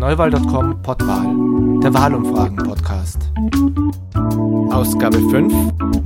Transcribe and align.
Neuwahl.com 0.00 0.80
Pottwahl, 0.82 1.26
der 1.82 1.92
Wahlumfragen-Podcast. 1.92 3.18
Ausgabe 4.72 5.18
5, 5.28 5.52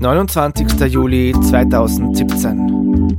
29. 0.00 0.80
Juli 0.92 1.32
2017. 1.32 3.16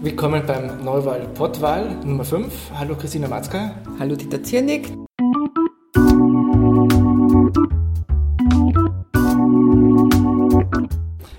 Willkommen 0.00 0.44
beim 0.46 0.84
Neuwahl 0.84 1.26
Pottwahl 1.34 1.96
Nummer 2.04 2.22
5. 2.22 2.70
Hallo 2.78 2.94
Christina 2.94 3.26
Matzka. 3.26 3.72
Hallo 3.98 4.14
Dieter 4.14 4.40
Ziernig. 4.44 4.92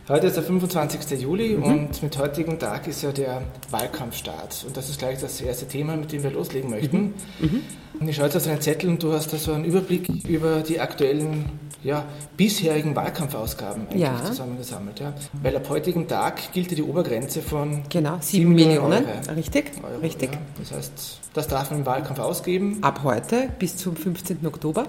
Heute 0.09 0.27
ist 0.27 0.35
der 0.35 0.43
25. 0.43 1.21
Juli 1.21 1.55
mhm. 1.55 1.63
und 1.63 2.03
mit 2.03 2.17
heutigem 2.17 2.59
Tag 2.59 2.87
ist 2.87 3.03
ja 3.03 3.13
der 3.13 3.41
Wahlkampfstart. 3.69 4.65
Und 4.67 4.75
das 4.75 4.89
ist 4.89 4.99
gleich 4.99 5.21
das 5.21 5.39
erste 5.39 5.65
Thema, 5.65 5.95
mit 5.95 6.11
dem 6.11 6.23
wir 6.23 6.31
loslegen 6.31 6.69
möchten. 6.69 7.13
Mhm. 7.39 7.49
Mhm. 7.49 7.61
Und 8.01 8.09
ich 8.09 8.17
schaue 8.17 8.25
jetzt 8.25 8.35
auf 8.35 8.43
deinen 8.43 8.59
Zettel 8.59 8.89
und 8.89 9.01
du 9.01 9.13
hast 9.13 9.31
da 9.31 9.37
so 9.37 9.53
einen 9.53 9.63
Überblick 9.63 10.09
über 10.27 10.59
die 10.59 10.81
aktuellen, 10.81 11.45
ja, 11.83 12.05
bisherigen 12.35 12.97
Wahlkampfausgaben 12.97 13.83
eigentlich 13.83 14.01
ja. 14.01 14.21
zusammengesammelt. 14.25 14.99
Ja. 14.99 15.13
Weil 15.41 15.55
ab 15.55 15.69
heutigem 15.69 16.05
Tag 16.05 16.51
gilt 16.51 16.71
ja 16.71 16.75
die 16.75 16.83
Obergrenze 16.83 17.41
von 17.41 17.83
genau, 17.87 18.17
7 18.19 18.53
Millionen. 18.53 19.05
Euro. 19.05 19.37
Richtig, 19.37 19.71
Euro, 19.81 20.01
richtig. 20.01 20.33
Ja. 20.33 20.39
Das 20.59 20.71
heißt, 20.73 21.19
das 21.33 21.47
darf 21.47 21.71
man 21.71 21.79
im 21.79 21.85
Wahlkampf 21.85 22.19
ausgeben. 22.19 22.79
Ab 22.81 23.01
heute 23.05 23.47
bis 23.57 23.77
zum 23.77 23.95
15. 23.95 24.45
Oktober. 24.45 24.85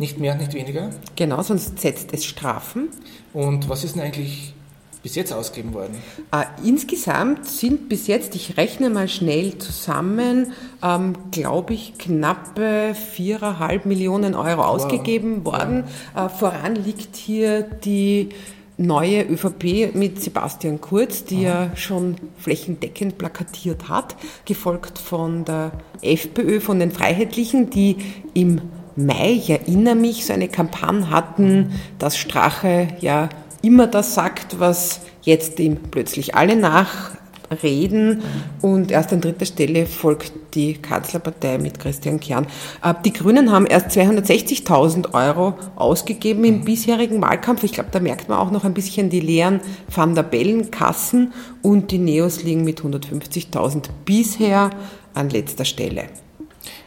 Nicht 0.00 0.18
mehr, 0.18 0.34
nicht 0.34 0.54
weniger. 0.54 0.88
Genau, 1.14 1.42
sonst 1.42 1.78
setzt 1.78 2.14
es 2.14 2.24
Strafen. 2.24 2.88
Und 3.34 3.68
was 3.68 3.84
ist 3.84 3.96
denn 3.96 4.02
eigentlich 4.02 4.54
bis 5.02 5.14
jetzt 5.14 5.30
ausgegeben 5.30 5.74
worden? 5.74 5.94
Äh, 6.32 6.44
insgesamt 6.66 7.44
sind 7.44 7.90
bis 7.90 8.06
jetzt, 8.06 8.34
ich 8.34 8.56
rechne 8.56 8.88
mal 8.88 9.08
schnell 9.08 9.58
zusammen, 9.58 10.54
ähm, 10.82 11.16
glaube 11.32 11.74
ich, 11.74 11.98
knappe 11.98 12.94
viereinhalb 12.94 13.84
Millionen 13.84 14.34
Euro 14.34 14.62
wow. 14.62 14.68
ausgegeben 14.68 15.44
worden. 15.44 15.84
Ja. 16.16 16.26
Äh, 16.26 16.28
voran 16.30 16.76
liegt 16.76 17.16
hier 17.16 17.60
die 17.60 18.30
neue 18.78 19.24
ÖVP 19.24 19.94
mit 19.94 20.22
Sebastian 20.22 20.80
Kurz, 20.80 21.24
die 21.24 21.46
Aha. 21.46 21.64
ja 21.64 21.76
schon 21.76 22.16
flächendeckend 22.38 23.18
plakatiert 23.18 23.90
hat, 23.90 24.16
gefolgt 24.46 24.98
von 24.98 25.44
der 25.44 25.72
FPÖ, 26.00 26.60
von 26.60 26.78
den 26.78 26.90
Freiheitlichen, 26.90 27.68
die 27.68 27.98
im 28.32 28.62
Mai, 28.96 29.32
ich 29.32 29.50
erinnere 29.50 29.94
mich, 29.94 30.26
so 30.26 30.32
eine 30.32 30.48
Kampagne 30.48 31.10
hatten, 31.10 31.72
dass 31.98 32.18
Strache 32.18 32.88
ja 33.00 33.28
immer 33.62 33.86
das 33.86 34.14
sagt, 34.14 34.58
was 34.58 35.00
jetzt 35.22 35.60
ihm 35.60 35.76
plötzlich 35.90 36.34
alle 36.34 36.56
nachreden 36.56 38.22
und 38.62 38.90
erst 38.90 39.12
an 39.12 39.20
dritter 39.20 39.46
Stelle 39.46 39.86
folgt 39.86 40.32
die 40.54 40.74
Kanzlerpartei 40.74 41.58
mit 41.58 41.78
Christian 41.78 42.18
Kern. 42.18 42.46
Äh, 42.82 42.94
die 43.04 43.12
Grünen 43.12 43.52
haben 43.52 43.66
erst 43.66 43.90
260.000 43.90 45.14
Euro 45.14 45.54
ausgegeben 45.76 46.44
im 46.44 46.64
bisherigen 46.64 47.20
Wahlkampf. 47.22 47.62
Ich 47.64 47.72
glaube, 47.72 47.90
da 47.92 48.00
merkt 48.00 48.28
man 48.28 48.38
auch 48.38 48.50
noch 48.50 48.64
ein 48.64 48.74
bisschen 48.74 49.10
die 49.10 49.20
leeren 49.20 49.60
Van 49.94 50.14
der 50.14 50.22
Bellen-Kassen 50.22 51.32
und 51.62 51.90
die 51.90 51.98
Neos 51.98 52.42
liegen 52.42 52.64
mit 52.64 52.80
150.000 52.80 53.84
bisher 54.04 54.70
an 55.14 55.30
letzter 55.30 55.64
Stelle 55.64 56.04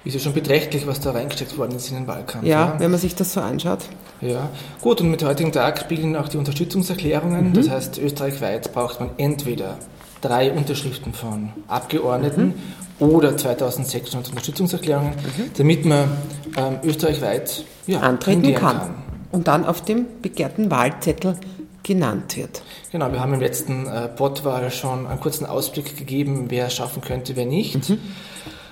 ist 0.05 0.13
ja 0.13 0.19
schon 0.19 0.33
beträchtlich, 0.33 0.85
was 0.85 0.99
da 0.99 1.11
reingesteckt 1.11 1.57
worden 1.57 1.75
ist 1.75 1.89
in 1.89 1.95
den 1.95 2.07
Wahlkampf. 2.07 2.45
Ja, 2.45 2.65
ja, 2.65 2.79
wenn 2.79 2.91
man 2.91 2.99
sich 2.99 3.15
das 3.15 3.33
so 3.33 3.41
anschaut. 3.41 3.79
Ja, 4.21 4.49
gut, 4.81 5.01
und 5.01 5.11
mit 5.11 5.23
heutigen 5.23 5.51
Tag 5.51 5.87
beginnen 5.87 6.15
auch 6.15 6.27
die 6.27 6.37
Unterstützungserklärungen. 6.37 7.49
Mhm. 7.49 7.53
Das 7.53 7.69
heißt, 7.69 7.97
österreichweit 7.99 8.73
braucht 8.73 8.99
man 8.99 9.11
entweder 9.17 9.77
drei 10.21 10.51
Unterschriften 10.51 11.13
von 11.13 11.49
Abgeordneten 11.67 12.53
mhm. 12.99 13.05
oder 13.07 13.37
2600 13.37 14.29
Unterstützungserklärungen, 14.29 15.11
mhm. 15.11 15.51
damit 15.57 15.85
man 15.85 16.09
ähm, 16.57 16.79
österreichweit 16.83 17.63
ja, 17.87 17.99
antreten 17.99 18.53
kann. 18.55 18.79
kann. 18.79 18.95
Und 19.31 19.47
dann 19.47 19.65
auf 19.65 19.81
dem 19.81 20.05
begehrten 20.21 20.69
Wahlzettel 20.69 21.37
genannt 21.81 22.37
wird. 22.37 22.61
Genau, 22.91 23.11
wir 23.11 23.19
haben 23.19 23.33
im 23.33 23.39
letzten 23.39 23.87
äh, 23.87 24.07
Pottwahl 24.07 24.71
schon 24.71 25.07
einen 25.07 25.19
kurzen 25.19 25.45
Ausblick 25.45 25.97
gegeben, 25.97 26.45
wer 26.49 26.67
es 26.67 26.75
schaffen 26.75 27.01
könnte, 27.01 27.35
wer 27.35 27.45
nicht. 27.45 27.89
Mhm. 27.89 27.99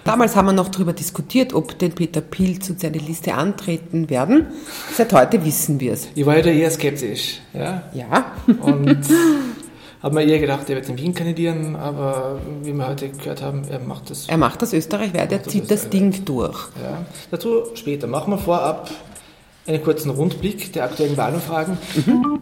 Damals 0.04 0.36
haben 0.36 0.48
wir 0.48 0.54
noch 0.54 0.70
darüber 0.70 0.94
diskutiert, 0.94 1.54
ob 1.54 1.78
denn 1.78 1.94
Peter 1.94 2.22
Pilz 2.22 2.70
und 2.70 2.80
seine 2.80 2.98
Liste 2.98 3.36
antreten 3.36 4.10
werden. 4.10 4.48
Seit 4.94 5.14
heute 5.14 5.46
wissen 5.46 5.80
wir 5.80 5.94
es. 5.94 6.08
Ich 6.16 6.26
war 6.26 6.38
ja 6.38 6.46
eher 6.46 6.72
skeptisch. 6.72 7.40
Ja. 7.54 7.84
ja. 7.94 8.32
Und 8.62 8.98
habe 10.02 10.16
mir 10.16 10.24
eher 10.24 10.40
gedacht, 10.40 10.68
er 10.70 10.78
wird 10.78 10.90
in 10.90 10.98
Wien 10.98 11.14
kandidieren, 11.14 11.76
aber 11.76 12.40
wie 12.64 12.74
wir 12.74 12.88
heute 12.88 13.10
gehört 13.10 13.44
haben, 13.44 13.64
er 13.70 13.80
macht 13.80 14.10
das. 14.10 14.28
Er 14.28 14.38
macht 14.38 14.62
das 14.64 14.74
österreichweit, 14.74 15.32
er 15.32 15.44
zieht 15.44 15.70
das, 15.70 15.82
das 15.82 15.90
Ding 15.90 16.26
durch. 16.26 16.70
Ja. 16.84 17.06
Dazu 17.30 17.66
später. 17.76 18.08
Machen 18.08 18.34
wir 18.34 18.40
vorab 18.40 18.90
einen 19.68 19.84
kurzen 19.84 20.10
Rundblick 20.10 20.74
der 20.74 20.86
aktuellen 20.86 21.16
Wahlumfragen. 21.16 21.78
Mhm. 22.06 22.40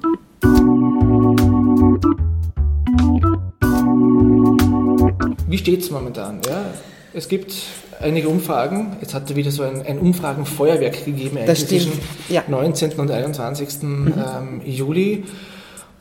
Wie 5.48 5.58
steht 5.58 5.82
es 5.82 5.92
momentan? 5.92 6.40
Ja? 6.48 6.66
Es 7.14 7.28
gibt 7.28 7.54
einige 8.00 8.30
Umfragen. 8.30 8.98
Jetzt 9.02 9.14
hat 9.14 9.30
es 9.30 9.36
wieder 9.36 9.52
so 9.52 9.64
ein, 9.64 9.82
ein 9.82 10.00
Umfragenfeuerwerk 10.00 11.06
gegeben, 11.06 11.38
eigentlich 11.38 11.68
zwischen 11.68 11.94
ja. 12.30 12.44
19. 12.48 12.94
und 12.94 13.12
21. 13.12 13.82
Mhm. 13.82 14.14
Ähm, 14.18 14.62
Juli. 14.66 15.24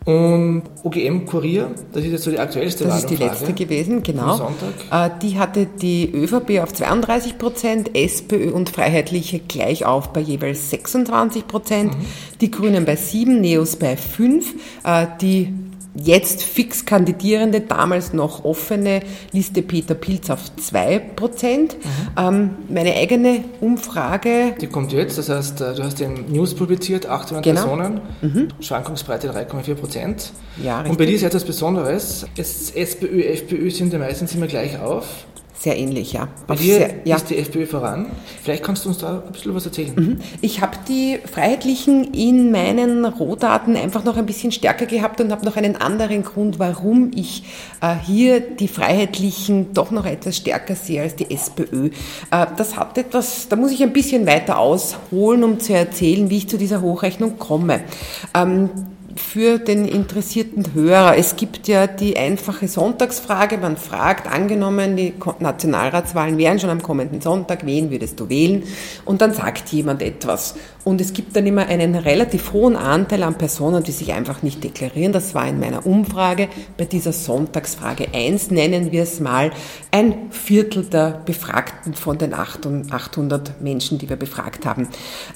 Und 0.05 0.63
OGM 0.85 1.27
Kurier, 1.27 1.71
das 1.93 2.03
ist 2.03 2.13
jetzt 2.13 2.25
so 2.25 2.31
die 2.31 2.39
aktuellste 2.39 2.85
Das 2.85 3.01
ist 3.01 3.11
die 3.11 3.17
letzte 3.17 3.53
gewesen, 3.53 4.03
genau. 4.03 4.37
Sonntag. 4.37 4.73
Äh, 4.91 5.11
die 5.21 5.39
hatte 5.39 5.67
die 5.67 6.11
ÖVP 6.11 6.61
auf 6.63 6.73
32 6.73 7.37
Prozent, 7.37 7.91
SPÖ 7.95 8.53
und 8.53 8.71
Freiheitliche 8.71 9.41
gleich 9.41 9.85
auf 9.85 10.15
bei 10.15 10.21
jeweils 10.21 10.71
26 10.71 11.47
Prozent, 11.47 11.95
mhm. 11.95 12.05
die 12.41 12.51
Grünen 12.51 12.87
bei 12.87 12.97
7, 12.97 13.39
Neos 13.39 13.77
bei 13.77 13.99
5, 13.99 14.55
äh, 14.85 15.07
die 15.21 15.53
jetzt 15.95 16.43
fix 16.43 16.85
kandidierende, 16.85 17.61
damals 17.61 18.13
noch 18.13 18.45
offene 18.45 19.01
Liste 19.33 19.63
Peter 19.63 19.95
Pilz 19.95 20.31
auf 20.31 20.55
2 20.57 20.99
Prozent. 21.17 21.77
Mhm. 21.77 21.89
Ähm, 22.17 22.51
meine 22.69 22.95
eigene 22.95 23.45
Umfrage. 23.61 24.55
Die 24.61 24.67
kommt 24.67 24.93
jetzt, 24.93 25.19
das 25.19 25.29
heißt, 25.29 25.61
äh, 25.61 25.75
du 25.75 25.83
hast 25.83 26.01
den 26.01 26.31
News 26.31 26.55
publiziert, 26.55 27.07
800 27.07 27.45
genau. 27.45 27.61
Personen, 27.63 28.01
mhm. 28.23 28.49
Schwankungsbreite 28.61 29.31
3,4 29.31 29.75
Prozent. 29.75 30.33
Ja, 30.63 30.83
Und 30.83 30.99
bei 30.99 31.07
dir 31.07 31.17
ist 31.17 31.23
etwas 31.23 31.45
Besonderes. 31.45 32.27
Es, 32.37 32.71
SPÖ, 32.71 33.23
FPÖ 33.23 33.71
sind 33.71 33.93
ja 33.93 33.99
meistens 33.99 34.35
immer 34.35 34.47
gleich 34.47 34.79
auf. 34.79 35.07
Sehr 35.61 35.77
ähnlich, 35.77 36.13
ja. 36.13 36.29
Bei 36.47 36.55
dir 36.55 36.75
sehr, 36.77 36.95
ja. 37.05 37.17
ist 37.17 37.31
die 37.31 37.37
FPÖ 37.37 37.67
voran. 37.67 38.07
Vielleicht 38.43 38.63
kannst 38.63 38.85
du 38.85 38.91
uns 38.91 38.99
da 38.99 39.23
ein 39.27 39.33
bisschen 39.33 39.55
was 39.57 39.67
erzählen. 39.67 39.93
Mhm. 39.95 40.21
Ich 40.41 40.61
habe 40.61 40.77
die 40.89 41.19
Freiheitlichen 41.25 42.15
in 42.15 42.53
meinen 42.53 43.05
Rohdaten 43.05 43.75
einfach 43.75 44.05
noch 44.05 44.17
ein 44.17 44.27
bisschen 44.27 44.53
stärker 44.53 44.87
gehabt 44.87 45.21
und 45.21 45.33
habe 45.33 45.45
noch 45.45 45.57
einen 45.57 45.75
anderen 45.75 46.23
Grund, 46.23 46.61
warum 46.61 47.11
ich 47.13 47.43
äh, 47.81 47.97
hier 48.07 48.39
die 48.41 48.69
Freiheitlichen 48.69 49.73
doch 49.75 49.91
noch 49.91 50.07
etwas 50.07 50.37
stärker 50.37 50.77
sehe 50.77 51.03
als 51.03 51.17
die 51.17 51.29
SPÖ. 51.29 51.87
Äh, 52.31 52.47
das 52.57 52.77
hat 52.77 52.97
etwas, 52.97 53.49
da 53.49 53.57
muss 53.57 53.73
ich 53.73 53.83
ein 53.83 53.93
bisschen 53.93 54.29
weiter 54.29 54.59
ausholen, 54.59 55.43
um 55.43 55.59
zu 55.59 55.75
erzählen, 55.75 56.31
wie 56.31 56.37
ich 56.37 56.49
zu 56.49 56.57
dieser 56.57 56.83
Hochrechnung 56.83 57.37
komme. 57.37 57.81
Ähm, 58.33 58.71
für 59.19 59.59
den 59.59 59.87
interessierten 59.87 60.75
Hörer. 60.75 61.17
Es 61.17 61.37
gibt 61.37 61.69
ja 61.69 61.87
die 61.87 62.17
einfache 62.17 62.69
Sonntagsfrage. 62.69 63.59
Man 63.59 63.77
fragt, 63.77 64.27
angenommen, 64.27 64.97
die 64.97 65.15
Nationalratswahlen 65.41 66.39
wären 66.39 66.59
schon 66.59 66.71
am 66.71 66.83
kommenden 66.83 67.21
Sonntag, 67.21 67.67
wen 67.67 67.91
würdest 67.91 68.19
du 68.21 68.29
wählen? 68.29 68.63
Und 69.05 69.21
dann 69.21 69.35
sagt 69.35 69.69
jemand 69.71 70.03
etwas. 70.03 70.55
Und 70.89 71.03
es 71.03 71.13
gibt 71.13 71.37
dann 71.37 71.47
immer 71.47 71.67
einen 71.67 71.95
relativ 71.95 72.55
hohen 72.55 72.75
Anteil 72.75 73.23
an 73.23 73.37
Personen, 73.37 73.83
die 73.83 73.93
sich 73.93 74.15
einfach 74.15 74.43
nicht 74.43 74.65
deklarieren. 74.65 75.13
Das 75.13 75.35
war 75.35 75.47
in 75.47 75.61
meiner 75.61 75.85
Umfrage 75.85 76.49
bei 76.79 76.87
dieser 76.87 77.13
Sonntagsfrage 77.13 78.07
1, 78.15 78.51
nennen 78.51 78.91
wir 78.91 79.03
es 79.03 79.21
mal, 79.21 79.51
ein 79.91 80.31
Viertel 80.31 80.85
der 80.85 81.21
Befragten 81.27 81.93
von 81.93 82.17
den 82.17 82.33
800 82.33 83.61
Menschen, 83.61 83.99
die 83.99 84.09
wir 84.09 84.17
befragt 84.17 84.65
haben. 84.65 84.89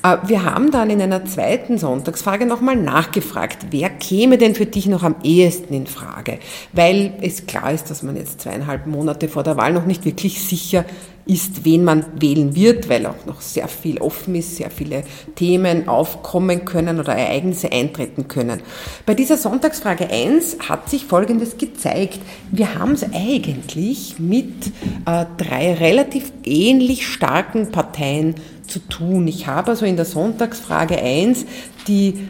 Äh, 0.03 0.17
wir 0.27 0.43
haben 0.43 0.71
dann 0.71 0.88
in 0.88 1.03
einer 1.03 1.27
zweiten 1.27 1.77
Sonntagsfrage 1.77 2.47
nochmal 2.47 2.77
nachgefragt, 2.77 3.67
wer 3.73 3.91
käme 3.91 4.38
denn 4.38 4.55
für 4.55 4.65
dich 4.65 4.87
noch 4.87 5.03
am 5.03 5.17
ehesten 5.23 5.75
in 5.75 5.87
Frage? 5.87 6.38
Weil 6.73 7.12
es 7.21 7.44
klar 7.44 7.73
ist, 7.73 7.91
dass 7.91 8.03
man 8.03 8.17
jetzt 8.17 8.41
zweieinhalb 8.41 8.87
Monate 8.87 9.29
vor 9.29 9.43
der 9.43 9.59
Wahl 9.59 9.75
noch 9.75 9.85
nicht 9.85 10.06
wirklich 10.06 10.43
sicher 10.43 10.87
ist, 11.25 11.65
wen 11.65 11.85
man 11.85 12.05
wählen 12.21 12.55
wird, 12.57 12.89
weil 12.89 13.07
auch 13.07 13.27
noch 13.27 13.41
sehr 13.41 13.69
viel 13.69 13.99
offen 13.99 14.35
ist, 14.35 14.57
sehr 14.57 14.71
viele 14.71 15.05
Themen 15.37 15.89
aufkommen 15.89 16.65
können 16.65 16.99
oder 16.99 17.15
Ereignisse 17.15 17.71
eintreten 17.71 18.29
können. 18.29 18.61
Bei 19.07 19.15
dieser 19.15 19.37
Sonntagsfrage 19.37 20.11
1 20.11 20.59
hat 20.69 20.91
sich 20.91 21.05
Folgendes 21.05 21.59
gezeigt. 21.59 22.19
Wir 22.51 22.75
haben 22.75 22.93
es 22.93 23.05
eigentlich 23.13 24.19
mit 24.19 24.67
äh, 25.07 25.27
drei 25.37 25.75
relativ 25.75 26.33
ähnlich 26.45 27.07
starken 27.07 27.71
Parteien 27.71 28.35
zu 28.67 28.81
tun. 28.81 29.29
Ich 29.29 29.47
habe 29.47 29.73
also 29.73 29.87
in 29.87 29.97
der 29.97 30.05
Sonntagsfrage 30.05 31.01
1 31.01 31.47
die 31.87 32.29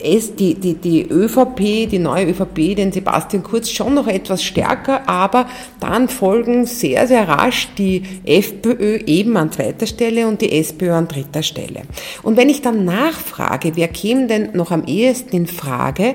die, 0.00 0.54
die, 0.54 0.74
die 0.74 1.02
ÖVP, 1.08 1.88
die 1.88 1.98
neue 1.98 2.30
ÖVP, 2.30 2.76
den 2.76 2.92
Sebastian 2.92 3.42
Kurz 3.42 3.70
schon 3.70 3.94
noch 3.94 4.06
etwas 4.06 4.42
stärker, 4.42 5.08
aber 5.08 5.46
dann 5.80 6.08
folgen 6.08 6.66
sehr, 6.66 7.06
sehr 7.06 7.28
rasch 7.28 7.68
die 7.76 8.02
FPÖ 8.24 8.98
eben 9.06 9.36
an 9.36 9.52
zweiter 9.52 9.86
Stelle 9.86 10.26
und 10.28 10.40
die 10.40 10.52
SPÖ 10.58 10.92
an 10.92 11.08
dritter 11.08 11.42
Stelle. 11.42 11.82
Und 12.22 12.36
wenn 12.36 12.48
ich 12.48 12.62
dann 12.62 12.84
nachfrage, 12.84 13.72
wer 13.74 13.88
käme 13.88 14.26
denn 14.26 14.50
noch 14.52 14.70
am 14.70 14.84
ehesten 14.84 15.36
in 15.36 15.46
Frage, 15.46 16.12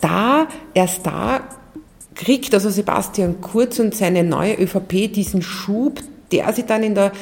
da, 0.00 0.46
erst 0.74 1.06
da 1.06 1.40
kriegt 2.14 2.52
also 2.54 2.70
Sebastian 2.70 3.40
Kurz 3.40 3.78
und 3.78 3.94
seine 3.94 4.24
neue 4.24 4.54
ÖVP 4.54 5.12
diesen 5.12 5.42
Schub, 5.42 6.00
der 6.30 6.52
sie 6.52 6.64
dann 6.64 6.82
in 6.82 6.94
der 6.94 7.12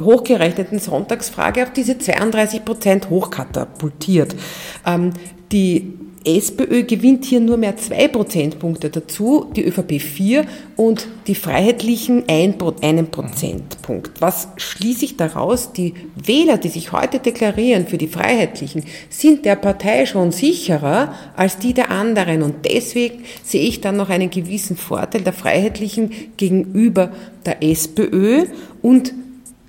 hochgerechneten 0.00 0.78
Sonntagsfrage 0.78 1.62
auf 1.62 1.72
diese 1.72 1.98
32 1.98 2.64
Prozent 2.64 3.10
hochkatapultiert. 3.10 4.34
Ähm, 4.86 5.12
die 5.54 5.94
SPÖ 6.26 6.82
gewinnt 6.84 7.26
hier 7.26 7.38
nur 7.38 7.58
mehr 7.58 7.76
zwei 7.76 8.08
Prozentpunkte 8.08 8.90
dazu, 8.90 9.46
die 9.54 9.64
ÖVP 9.64 10.00
vier 10.00 10.46
und 10.74 11.06
die 11.26 11.34
Freiheitlichen 11.34 12.24
ein, 12.28 12.54
einen 12.80 13.10
Prozentpunkt. 13.10 14.20
Was 14.20 14.48
schließe 14.56 15.04
ich 15.04 15.16
daraus? 15.16 15.72
Die 15.72 15.94
Wähler, 16.16 16.56
die 16.56 16.70
sich 16.70 16.92
heute 16.92 17.18
deklarieren 17.18 17.86
für 17.86 17.98
die 17.98 18.08
Freiheitlichen, 18.08 18.84
sind 19.10 19.44
der 19.44 19.56
Partei 19.56 20.06
schon 20.06 20.32
sicherer 20.32 21.14
als 21.36 21.58
die 21.58 21.74
der 21.74 21.90
anderen 21.90 22.42
und 22.42 22.64
deswegen 22.64 23.22
sehe 23.44 23.62
ich 23.62 23.80
dann 23.80 23.96
noch 23.96 24.08
einen 24.08 24.30
gewissen 24.30 24.76
Vorteil 24.76 25.20
der 25.20 25.34
Freiheitlichen 25.34 26.10
gegenüber 26.36 27.12
der 27.44 27.62
SPÖ 27.62 28.46
und 28.82 29.12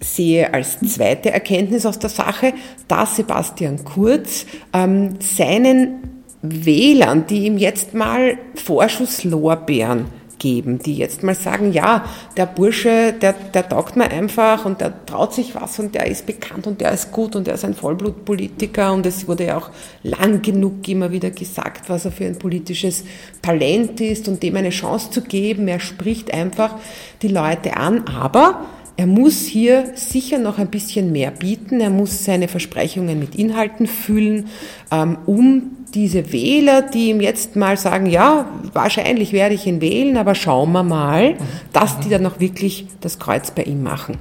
sehe 0.06 0.54
als 0.54 0.80
zweite 0.80 1.32
Erkenntnis 1.32 1.86
aus 1.86 2.00
der 2.00 2.10
Sache, 2.10 2.54
dass 2.88 3.16
Sebastian 3.16 3.84
Kurz 3.84 4.46
ähm, 4.74 5.16
seinen 5.20 6.22
Wählern, 6.42 7.26
die 7.28 7.46
ihm 7.46 7.58
jetzt 7.58 7.94
mal 7.94 8.38
Vorschusslorbeeren 8.56 10.06
geben, 10.38 10.80
die 10.80 10.98
jetzt 10.98 11.24
mal 11.24 11.34
sagen, 11.34 11.72
ja, 11.72 12.06
der 12.38 12.46
Bursche, 12.46 13.14
der, 13.14 13.34
der 13.34 13.68
taugt 13.68 13.96
mir 13.96 14.12
einfach 14.12 14.66
und 14.66 14.82
der 14.82 15.06
traut 15.06 15.34
sich 15.34 15.56
was 15.56 15.80
und 15.80 15.96
der 15.96 16.08
ist 16.08 16.26
bekannt 16.26 16.68
und 16.68 16.82
der 16.82 16.92
ist 16.92 17.12
gut 17.12 17.36
und 17.36 17.48
der 17.48 17.56
ist 17.56 17.66
ein 17.66 17.74
Vollblutpolitiker 17.74 18.94
und 18.94 19.06
es 19.06 19.28
wurde 19.28 19.46
ja 19.46 19.58
auch 19.58 19.72
lang 20.04 20.42
genug 20.42 20.88
immer 20.88 21.12
wieder 21.12 21.32
gesagt, 21.32 21.90
was 21.90 22.06
er 22.06 22.12
für 22.12 22.26
ein 22.26 22.38
politisches 22.38 23.06
Talent 23.42 24.00
ist 24.02 24.28
und 24.28 24.44
dem 24.44 24.56
eine 24.56 24.70
Chance 24.70 25.10
zu 25.10 25.22
geben. 25.22 25.68
Er 25.68 25.80
spricht 25.80 26.34
einfach 26.34 26.76
die 27.22 27.30
Leute 27.30 27.78
an, 27.78 28.06
aber 28.08 28.66
er 28.98 29.08
muss 29.08 29.42
hier 29.42 29.92
sicher 29.96 30.38
noch 30.38 30.58
ein 30.58 30.68
bisschen 30.68 31.12
mehr 31.12 31.32
bieten. 31.32 31.82
Er 31.82 31.90
muss 31.90 32.24
seine 32.24 32.48
Versprechungen 32.48 33.20
mit 33.20 33.36
Inhalten 33.36 33.88
füllen, 33.88 34.48
ähm, 34.92 35.18
um 35.26 35.72
diese 35.94 36.34
Wähler, 36.34 36.82
die 36.82 37.10
ihm 37.10 37.22
jetzt 37.22 37.56
mal 37.56 37.78
sagen, 37.78 38.06
ja, 38.06 38.48
wahrscheinlich 38.74 39.32
werde 39.32 39.56
ich 39.56 39.66
ihn 39.66 39.80
wählen, 39.80 40.18
aber 40.18 40.36
schauen 40.36 40.74
wir 40.74 40.84
mal, 40.84 41.36
dass 41.72 42.00
die 42.02 42.10
dann 42.10 42.26
auch 42.26 42.40
wirklich 42.40 42.88
das 43.00 43.18
Kreuz 43.18 43.52
bei 43.52 43.64
ihm 43.64 43.82
machen. 43.82 44.18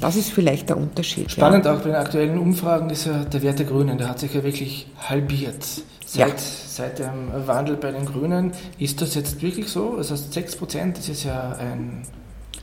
Das 0.00 0.16
ist 0.16 0.32
vielleicht 0.32 0.68
der 0.68 0.76
Unterschied. 0.76 1.30
Spannend 1.30 1.64
ja. 1.64 1.74
auch 1.74 1.78
bei 1.78 1.90
den 1.90 1.94
aktuellen 1.94 2.38
Umfragen 2.38 2.90
ist 2.90 3.06
ja 3.06 3.24
der 3.24 3.40
Wert 3.42 3.60
der 3.60 3.66
Grünen, 3.66 3.98
der 3.98 4.08
hat 4.08 4.18
sich 4.18 4.34
ja 4.34 4.42
wirklich 4.42 4.88
halbiert. 4.98 5.64
Seit, 6.04 6.28
ja. 6.28 6.34
seit 6.66 6.98
dem 6.98 7.46
Wandel 7.46 7.76
bei 7.76 7.92
den 7.92 8.04
Grünen. 8.04 8.52
Ist 8.78 9.00
das 9.00 9.14
jetzt 9.14 9.40
wirklich 9.40 9.68
so? 9.68 9.94
Also 9.96 10.14
6 10.14 10.56
Prozent, 10.56 10.98
das 10.98 11.08
ist 11.08 11.24
ja 11.24 11.56
ein 11.58 12.02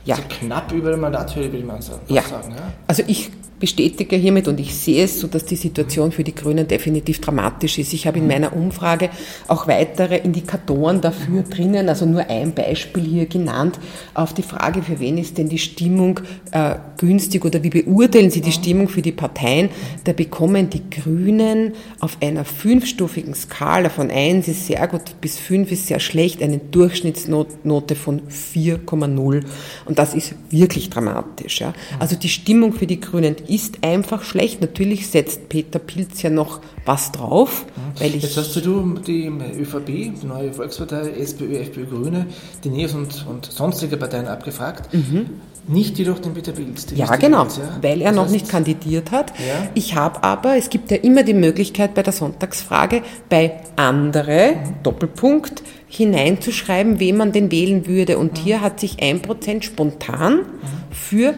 ja. 0.04 0.16
Also 0.16 0.28
knapp 0.28 0.72
über 0.72 0.90
dem 0.90 1.00
Mandatshöhe, 1.00 1.52
will 1.52 1.64
man 1.64 1.82
sagen. 1.82 2.00
Ja. 2.08 2.22
sagen 2.22 2.52
ja. 2.52 2.72
Also 2.86 3.02
ich 3.06 3.30
bestätige 3.60 4.16
hiermit 4.16 4.48
und 4.48 4.58
ich 4.58 4.74
sehe 4.74 5.04
es 5.04 5.20
so, 5.20 5.26
dass 5.26 5.44
die 5.44 5.56
Situation 5.56 6.10
für 6.10 6.24
die 6.24 6.34
Grünen 6.34 6.66
definitiv 6.66 7.20
dramatisch 7.20 7.78
ist. 7.78 7.92
Ich 7.92 8.06
habe 8.06 8.18
in 8.18 8.26
meiner 8.26 8.56
Umfrage 8.56 9.10
auch 9.46 9.68
weitere 9.68 10.16
Indikatoren 10.16 11.00
dafür 11.00 11.42
drinnen, 11.42 11.88
also 11.88 12.06
nur 12.06 12.28
ein 12.28 12.54
Beispiel 12.54 13.04
hier 13.04 13.26
genannt, 13.26 13.78
auf 14.14 14.32
die 14.32 14.42
Frage, 14.42 14.82
für 14.82 14.98
wen 14.98 15.18
ist 15.18 15.38
denn 15.38 15.48
die 15.48 15.58
Stimmung 15.58 16.20
äh, 16.52 16.76
günstig 16.96 17.44
oder 17.44 17.62
wie 17.62 17.70
beurteilen 17.70 18.30
Sie 18.30 18.40
die 18.40 18.52
Stimmung 18.52 18.88
für 18.88 19.02
die 19.02 19.12
Parteien. 19.12 19.68
Da 20.04 20.12
bekommen 20.12 20.70
die 20.70 20.88
Grünen 20.90 21.74
auf 22.00 22.16
einer 22.22 22.44
fünfstufigen 22.44 23.34
Skala 23.34 23.90
von 23.90 24.10
1 24.10 24.48
ist 24.48 24.66
sehr 24.66 24.86
gut 24.88 25.02
bis 25.20 25.38
5 25.38 25.70
ist 25.70 25.86
sehr 25.86 26.00
schlecht 26.00 26.42
eine 26.42 26.58
Durchschnittsnote 26.58 27.94
von 27.94 28.22
4,0 28.28 29.44
und 29.84 29.98
das 29.98 30.14
ist 30.14 30.34
wirklich 30.50 30.88
dramatisch. 30.88 31.60
Ja. 31.60 31.74
Also 31.98 32.16
die 32.16 32.28
Stimmung 32.28 32.72
für 32.72 32.86
die 32.86 33.00
Grünen 33.00 33.36
ist 33.50 33.78
einfach 33.82 34.22
schlecht. 34.22 34.60
Natürlich 34.60 35.08
setzt 35.08 35.48
Peter 35.48 35.78
Pilz 35.78 36.22
ja 36.22 36.30
noch 36.30 36.60
was 36.84 37.12
drauf. 37.12 37.66
Weil 37.98 38.14
ich 38.14 38.22
Jetzt 38.22 38.36
hast 38.36 38.54
du 38.56 38.92
die 39.04 39.26
ÖVP, 39.26 39.86
die 39.86 40.26
neue 40.26 40.52
Volkspartei, 40.52 41.10
SPÖ, 41.10 41.56
FPÖ, 41.56 41.86
Grüne, 41.86 42.26
die 42.62 42.70
NEOS 42.70 42.94
und, 42.94 43.26
und 43.28 43.46
sonstige 43.46 43.96
Parteien 43.96 44.28
abgefragt. 44.28 44.94
Mhm. 44.94 45.30
Nicht 45.66 45.98
jedoch 45.98 46.18
den 46.20 46.32
Peter 46.32 46.52
Pilz. 46.52 46.86
Ja, 46.94 47.16
genau, 47.16 47.42
Pilz, 47.42 47.58
ja? 47.58 47.78
weil 47.82 48.00
er 48.00 48.08
das 48.08 48.16
noch 48.16 48.24
heißt, 48.24 48.32
nicht 48.32 48.48
kandidiert 48.48 49.10
hat. 49.10 49.32
Ja. 49.38 49.68
Ich 49.74 49.94
habe 49.94 50.22
aber, 50.24 50.56
es 50.56 50.70
gibt 50.70 50.90
ja 50.90 50.96
immer 50.96 51.22
die 51.22 51.34
Möglichkeit 51.34 51.94
bei 51.94 52.02
der 52.02 52.12
Sonntagsfrage, 52.12 53.02
bei 53.28 53.60
andere, 53.76 54.54
mhm. 54.54 54.82
Doppelpunkt, 54.82 55.62
hineinzuschreiben, 55.88 57.00
wen 57.00 57.16
man 57.16 57.32
denn 57.32 57.50
wählen 57.50 57.86
würde. 57.86 58.18
Und 58.18 58.38
mhm. 58.38 58.44
hier 58.44 58.60
hat 58.60 58.80
sich 58.80 59.02
ein 59.02 59.20
Prozent 59.20 59.64
spontan 59.64 60.36
mhm. 60.36 60.44
für 60.90 61.34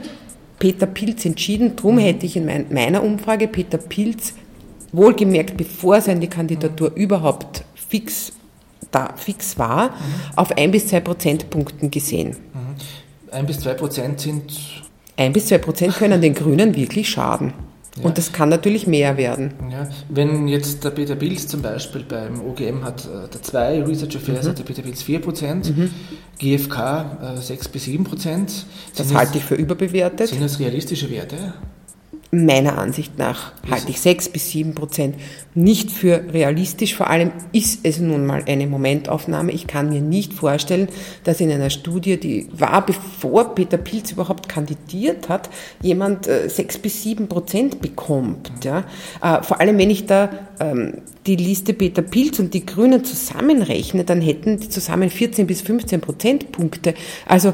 Peter 0.62 0.86
Pilz 0.86 1.24
entschieden. 1.24 1.74
Drum 1.74 1.98
hätte 1.98 2.24
ich 2.24 2.36
in 2.36 2.46
meiner 2.70 3.02
Umfrage 3.02 3.48
Peter 3.48 3.78
Pilz 3.78 4.34
wohlgemerkt, 4.92 5.56
bevor 5.56 6.00
seine 6.00 6.28
Kandidatur 6.28 6.90
mhm. 6.90 6.96
überhaupt 6.96 7.64
fix, 7.74 8.32
da, 8.92 9.12
fix 9.16 9.58
war, 9.58 9.88
mhm. 9.88 9.92
auf 10.36 10.56
ein 10.56 10.70
bis 10.70 10.86
zwei 10.86 11.00
Prozentpunkten 11.00 11.90
gesehen. 11.90 12.36
Mhm. 12.54 13.32
Ein 13.32 13.46
bis 13.46 13.58
zwei 13.58 13.74
Prozent 13.74 14.20
sind. 14.20 14.52
Ein 15.16 15.32
bis 15.32 15.46
zwei 15.46 15.58
Prozent 15.58 15.96
können 15.96 16.20
den 16.20 16.32
Grünen 16.32 16.76
wirklich 16.76 17.10
schaden. 17.10 17.52
Ja. 17.96 18.04
Und 18.04 18.16
das 18.16 18.32
kann 18.32 18.48
natürlich 18.48 18.86
mehr 18.86 19.18
werden. 19.18 19.52
Ja. 19.70 19.88
Wenn 20.08 20.48
jetzt 20.48 20.82
der 20.82 20.90
Peter 20.90 21.14
Pilz 21.14 21.46
zum 21.46 21.60
Beispiel 21.60 22.04
beim 22.04 22.40
OGM 22.40 22.84
hat 22.84 23.04
äh, 23.04 23.28
der 23.28 23.42
2, 23.42 23.82
Research 23.84 24.16
Affairs 24.16 24.46
mhm. 24.46 24.50
hat 24.50 24.58
der 24.58 24.64
Peter 24.64 24.82
Pilz 24.82 25.02
4 25.02 25.20
Prozent, 25.20 25.76
mhm. 25.76 25.90
GfK 26.38 27.34
äh, 27.36 27.40
6 27.40 27.68
bis 27.68 27.84
7 27.84 28.04
Prozent. 28.04 28.66
Das 28.96 29.12
halte 29.12 29.38
ich 29.38 29.44
für 29.44 29.56
überbewertet. 29.56 30.28
Sind 30.28 30.42
das 30.42 30.58
realistische 30.58 31.10
Werte? 31.10 31.54
Meiner 32.34 32.78
Ansicht 32.78 33.18
nach 33.18 33.52
halte 33.70 33.90
ich 33.90 34.00
sechs 34.00 34.26
bis 34.30 34.50
sieben 34.50 34.74
Prozent 34.74 35.16
nicht 35.54 35.90
für 35.90 36.32
realistisch. 36.32 36.94
Vor 36.94 37.10
allem 37.10 37.30
ist 37.52 37.80
es 37.82 38.00
nun 38.00 38.24
mal 38.24 38.42
eine 38.46 38.66
Momentaufnahme. 38.66 39.52
Ich 39.52 39.66
kann 39.66 39.90
mir 39.90 40.00
nicht 40.00 40.32
vorstellen, 40.32 40.88
dass 41.24 41.42
in 41.42 41.52
einer 41.52 41.68
Studie, 41.68 42.18
die 42.18 42.48
war 42.50 42.86
bevor 42.86 43.54
Peter 43.54 43.76
Pilz 43.76 44.12
überhaupt 44.12 44.48
kandidiert 44.48 45.28
hat, 45.28 45.50
jemand 45.82 46.26
äh, 46.26 46.48
sechs 46.48 46.78
bis 46.78 47.02
sieben 47.02 47.28
Prozent 47.28 47.82
bekommt. 47.82 48.50
Ja. 48.64 48.84
Äh, 49.20 49.42
vor 49.42 49.60
allem, 49.60 49.76
wenn 49.76 49.90
ich 49.90 50.06
da 50.06 50.30
ähm, 50.58 51.02
die 51.26 51.36
Liste 51.36 51.74
Peter 51.74 52.00
Pilz 52.00 52.38
und 52.38 52.54
die 52.54 52.64
Grünen 52.64 53.04
zusammenrechne, 53.04 54.04
dann 54.04 54.22
hätten 54.22 54.58
die 54.58 54.70
zusammen 54.70 55.10
14 55.10 55.46
bis 55.46 55.60
15 55.60 56.00
Prozentpunkte. 56.00 56.94
Also 57.26 57.52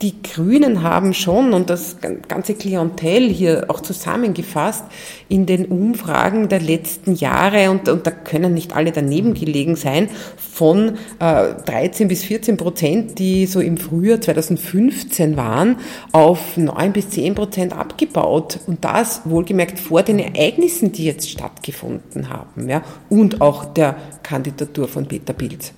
die 0.00 0.22
Grünen 0.22 0.84
haben 0.84 1.12
schon, 1.12 1.52
und 1.52 1.70
das 1.70 1.96
ganze 2.28 2.54
Klientel 2.54 3.28
hier 3.28 3.64
auch 3.68 3.80
zusammengefasst, 3.80 4.84
in 5.28 5.44
den 5.44 5.66
Umfragen 5.66 6.48
der 6.48 6.60
letzten 6.60 7.16
Jahre, 7.16 7.70
und, 7.70 7.88
und 7.88 8.06
da 8.06 8.12
können 8.12 8.54
nicht 8.54 8.76
alle 8.76 8.92
daneben 8.92 9.34
gelegen 9.34 9.74
sein, 9.74 10.08
von 10.36 10.98
äh, 11.18 11.52
13 11.64 12.06
bis 12.06 12.22
14 12.22 12.56
Prozent, 12.56 13.18
die 13.18 13.46
so 13.46 13.58
im 13.60 13.76
Frühjahr 13.76 14.20
2015 14.20 15.36
waren, 15.36 15.78
auf 16.12 16.56
9 16.56 16.92
bis 16.92 17.10
10 17.10 17.34
Prozent 17.34 17.72
abgebaut. 17.72 18.60
Und 18.68 18.84
das 18.84 19.22
wohlgemerkt 19.24 19.80
vor 19.80 20.04
den 20.04 20.20
Ereignissen, 20.20 20.92
die 20.92 21.06
jetzt 21.06 21.28
stattgefunden 21.28 22.30
haben, 22.30 22.68
ja, 22.68 22.82
und 23.10 23.40
auch 23.40 23.64
der 23.64 23.96
Kandidatur 24.22 24.86
von 24.86 25.06
Peter 25.06 25.32
Pilz. 25.32 25.72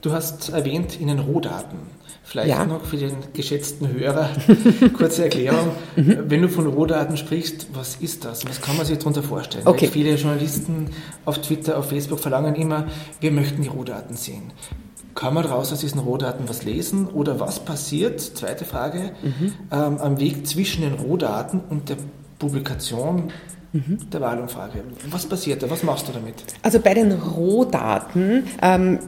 Du 0.00 0.12
hast 0.12 0.48
erwähnt 0.48 0.98
in 0.98 1.08
den 1.08 1.18
Rohdaten. 1.18 1.93
Vielleicht 2.34 2.50
ja. 2.50 2.66
noch 2.66 2.84
für 2.84 2.96
den 2.96 3.12
geschätzten 3.32 3.92
Hörer 3.94 4.28
kurze 4.98 5.22
Erklärung. 5.22 5.70
mhm. 5.94 6.24
Wenn 6.26 6.42
du 6.42 6.48
von 6.48 6.66
Rohdaten 6.66 7.16
sprichst, 7.16 7.68
was 7.72 7.94
ist 8.00 8.24
das? 8.24 8.44
Was 8.44 8.60
kann 8.60 8.76
man 8.76 8.84
sich 8.84 8.98
darunter 8.98 9.22
vorstellen? 9.22 9.64
Okay. 9.68 9.82
Weil 9.82 9.92
viele 9.92 10.14
Journalisten 10.16 10.88
auf 11.26 11.38
Twitter, 11.38 11.78
auf 11.78 11.90
Facebook 11.90 12.18
verlangen 12.18 12.56
immer, 12.56 12.88
wir 13.20 13.30
möchten 13.30 13.62
die 13.62 13.68
Rohdaten 13.68 14.16
sehen. 14.16 14.50
Kann 15.14 15.32
man 15.32 15.44
daraus 15.44 15.72
aus 15.72 15.78
diesen 15.78 16.00
Rohdaten 16.00 16.48
was 16.48 16.64
lesen 16.64 17.06
oder 17.06 17.38
was 17.38 17.60
passiert, 17.60 18.20
zweite 18.20 18.64
Frage, 18.64 19.12
mhm. 19.22 19.52
ähm, 19.70 19.98
am 19.98 20.18
Weg 20.18 20.44
zwischen 20.48 20.82
den 20.82 20.94
Rohdaten 20.94 21.60
und 21.70 21.88
der 21.88 21.98
Publikation 22.40 23.30
mhm. 23.72 24.10
der 24.12 24.20
Wahlumfrage? 24.20 24.82
Was 25.08 25.24
passiert 25.26 25.62
da? 25.62 25.70
Was 25.70 25.84
machst 25.84 26.08
du 26.08 26.12
damit? 26.12 26.34
Also 26.62 26.80
bei 26.80 26.94
den 26.94 27.12
Rohdaten 27.12 28.48
ähm, 28.60 28.98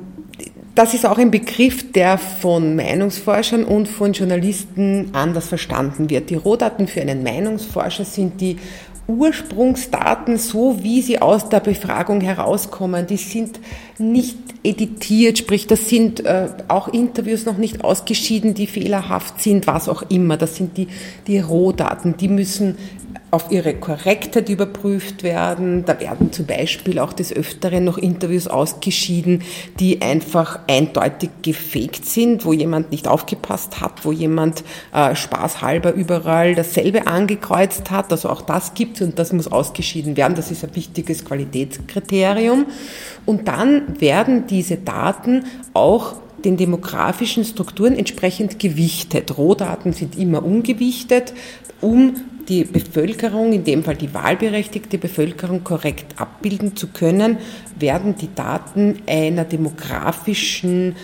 das 0.76 0.92
ist 0.92 1.06
auch 1.06 1.16
ein 1.16 1.30
Begriff, 1.30 1.90
der 1.90 2.18
von 2.18 2.76
Meinungsforschern 2.76 3.64
und 3.64 3.88
von 3.88 4.12
Journalisten 4.12 5.08
anders 5.14 5.48
verstanden 5.48 6.10
wird. 6.10 6.28
Die 6.28 6.34
Rohdaten 6.34 6.86
für 6.86 7.00
einen 7.00 7.22
Meinungsforscher 7.22 8.04
sind 8.04 8.42
die 8.42 8.58
Ursprungsdaten, 9.08 10.36
so 10.36 10.82
wie 10.82 11.00
sie 11.00 11.22
aus 11.22 11.48
der 11.48 11.60
Befragung 11.60 12.20
herauskommen, 12.20 13.06
die 13.06 13.16
sind 13.16 13.58
nicht 13.98 14.36
editiert, 14.64 15.38
sprich, 15.38 15.66
das 15.66 15.88
sind 15.88 16.26
äh, 16.26 16.48
auch 16.68 16.88
Interviews 16.88 17.46
noch 17.46 17.56
nicht 17.56 17.82
ausgeschieden, 17.82 18.52
die 18.52 18.66
fehlerhaft 18.66 19.40
sind, 19.40 19.66
was 19.66 19.88
auch 19.88 20.02
immer. 20.10 20.36
Das 20.36 20.56
sind 20.56 20.76
die, 20.76 20.88
die 21.26 21.38
Rohdaten, 21.38 22.16
die 22.18 22.28
müssen 22.28 22.76
auf 23.30 23.50
ihre 23.50 23.74
Korrektheit 23.74 24.48
überprüft 24.48 25.22
werden. 25.22 25.84
Da 25.84 26.00
werden 26.00 26.32
zum 26.32 26.46
Beispiel 26.46 26.98
auch 27.00 27.12
des 27.12 27.32
Öfteren 27.32 27.84
noch 27.84 27.98
Interviews 27.98 28.46
ausgeschieden, 28.46 29.42
die 29.80 30.00
einfach 30.00 30.60
eindeutig 30.68 31.30
gefaked 31.42 32.06
sind, 32.06 32.44
wo 32.44 32.52
jemand 32.52 32.92
nicht 32.92 33.08
aufgepasst 33.08 33.80
hat, 33.80 34.04
wo 34.04 34.12
jemand 34.12 34.62
äh, 34.94 35.16
spaßhalber 35.16 35.92
überall 35.92 36.54
dasselbe 36.54 37.08
angekreuzt 37.08 37.90
hat. 37.90 38.12
Also 38.12 38.30
auch 38.30 38.42
das 38.42 38.74
gibt 38.74 39.00
es 39.00 39.06
und 39.08 39.18
das 39.18 39.32
muss 39.32 39.48
ausgeschieden 39.48 40.16
werden. 40.16 40.36
Das 40.36 40.52
ist 40.52 40.62
ein 40.62 40.74
wichtiges 40.76 41.24
Qualitätskriterium. 41.24 42.66
Und 43.26 43.48
dann 43.48 44.00
werden 44.00 44.46
diese 44.46 44.76
Daten 44.76 45.44
auch 45.74 46.14
den 46.44 46.56
demografischen 46.56 47.44
Strukturen 47.44 47.96
entsprechend 47.96 48.60
gewichtet. 48.60 49.36
Rohdaten 49.36 49.92
sind 49.92 50.16
immer 50.16 50.44
ungewichtet, 50.44 51.34
um 51.80 52.14
die 52.48 52.64
Bevölkerung, 52.64 53.52
in 53.52 53.64
dem 53.64 53.84
Fall 53.84 53.96
die 53.96 54.12
wahlberechtigte 54.14 54.98
Bevölkerung, 54.98 55.64
korrekt 55.64 56.14
abbilden 56.16 56.76
zu 56.76 56.88
können, 56.88 57.38
werden 57.78 58.16
die 58.16 58.34
Daten 58.34 59.02
einer 59.06 59.44
demografischen 59.44 60.96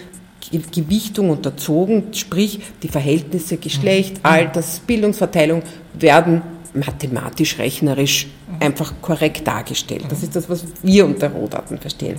Gewichtung 0.51 1.31
unterzogen, 1.31 2.13
sprich 2.13 2.61
die 2.83 2.89
Verhältnisse 2.89 3.57
Geschlecht, 3.57 4.19
mhm. 4.19 4.21
Alters, 4.25 4.81
Bildungsverteilung 4.81 5.63
werden 5.95 6.43
mathematisch, 6.75 7.59
rechnerisch 7.59 8.29
einfach 8.61 8.95
korrekt 9.03 9.47
dargestellt. 9.47 10.05
Das 10.09 10.23
ist 10.23 10.35
das, 10.37 10.49
was 10.49 10.65
wir 10.83 11.05
unter 11.05 11.31
Rohdaten 11.31 11.79
verstehen. 11.79 12.17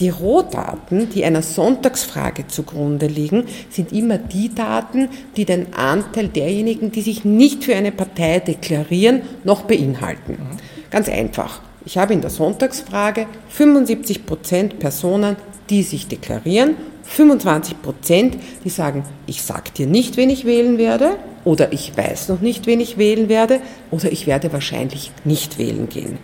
Die 0.00 0.08
Rohdaten, 0.08 1.08
die 1.10 1.24
einer 1.24 1.42
Sonntagsfrage 1.42 2.46
zugrunde 2.46 3.06
liegen, 3.06 3.44
sind 3.70 3.92
immer 3.92 4.18
die 4.18 4.54
Daten, 4.54 5.08
die 5.36 5.44
den 5.44 5.72
Anteil 5.74 6.28
derjenigen, 6.28 6.92
die 6.92 7.02
sich 7.02 7.24
nicht 7.24 7.64
für 7.64 7.74
eine 7.74 7.92
Partei 7.92 8.40
deklarieren, 8.40 9.22
noch 9.44 9.62
beinhalten. 9.62 10.38
Ganz 10.90 11.08
einfach. 11.08 11.60
Ich 11.86 11.98
habe 11.98 12.14
in 12.14 12.20
der 12.20 12.30
Sonntagsfrage 12.30 13.26
75 13.48 14.26
Prozent 14.26 14.78
Personen, 14.78 15.36
die 15.70 15.82
sich 15.82 16.08
deklarieren, 16.08 16.76
25 17.04 17.82
Prozent, 17.82 18.36
die 18.64 18.70
sagen, 18.70 19.04
ich 19.26 19.42
sag 19.42 19.74
dir 19.74 19.86
nicht, 19.86 20.16
wen 20.16 20.30
ich 20.30 20.44
wählen 20.44 20.78
werde, 20.78 21.16
oder 21.44 21.72
ich 21.72 21.96
weiß 21.96 22.28
noch 22.30 22.40
nicht, 22.40 22.66
wen 22.66 22.80
ich 22.80 22.96
wählen 22.96 23.28
werde, 23.28 23.60
oder 23.90 24.10
ich 24.10 24.26
werde 24.26 24.52
wahrscheinlich 24.52 25.12
nicht 25.24 25.58
wählen 25.58 25.88
gehen. 25.88 26.18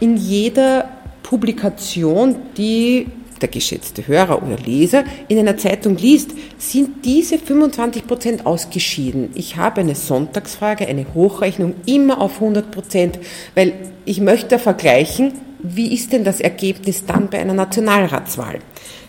In 0.00 0.16
jeder 0.16 0.88
Publikation, 1.22 2.36
die 2.56 3.06
der 3.40 3.48
geschätzte 3.48 4.06
Hörer 4.06 4.42
oder 4.42 4.56
Leser 4.56 5.04
in 5.28 5.38
einer 5.38 5.56
Zeitung 5.56 5.96
liest, 5.96 6.30
sind 6.58 7.04
diese 7.04 7.38
25 7.38 8.06
Prozent 8.06 8.46
ausgeschieden. 8.46 9.30
Ich 9.34 9.56
habe 9.56 9.80
eine 9.80 9.94
Sonntagsfrage, 9.94 10.86
eine 10.86 11.06
Hochrechnung 11.14 11.74
immer 11.86 12.20
auf 12.20 12.34
100 12.34 12.70
Prozent, 12.70 13.18
weil 13.54 13.72
ich 14.04 14.20
möchte 14.20 14.58
vergleichen, 14.58 15.32
wie 15.60 15.94
ist 15.94 16.12
denn 16.12 16.24
das 16.24 16.40
Ergebnis 16.40 17.06
dann 17.06 17.28
bei 17.28 17.38
einer 17.40 17.54
Nationalratswahl? 17.54 18.58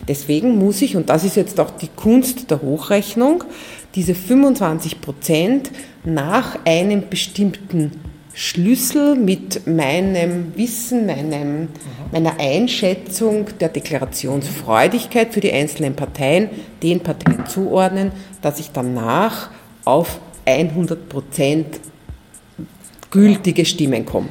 Deswegen 0.08 0.56
muss 0.58 0.80
ich, 0.80 0.96
und 0.96 1.10
das 1.10 1.24
ist 1.24 1.36
jetzt 1.36 1.60
auch 1.60 1.70
die 1.70 1.88
Kunst 1.88 2.50
der 2.50 2.62
Hochrechnung, 2.62 3.44
diese 3.94 4.14
25 4.14 5.00
Prozent 5.00 5.70
nach 6.04 6.58
einem 6.64 7.08
bestimmten 7.10 7.92
Schlüssel 8.32 9.16
mit 9.16 9.66
meinem 9.66 10.54
Wissen, 10.56 11.06
meinem, 11.06 11.68
meiner 12.12 12.38
Einschätzung 12.38 13.46
der 13.58 13.70
Deklarationsfreudigkeit 13.70 15.32
für 15.32 15.40
die 15.40 15.52
einzelnen 15.52 15.94
Parteien 15.94 16.50
den 16.82 17.00
Parteien 17.00 17.46
zuordnen, 17.46 18.12
dass 18.42 18.60
ich 18.60 18.70
danach 18.72 19.50
auf 19.84 20.20
100 20.44 21.08
Prozent 21.08 21.80
gültige 23.10 23.64
Stimmen 23.64 24.04
komme. 24.04 24.28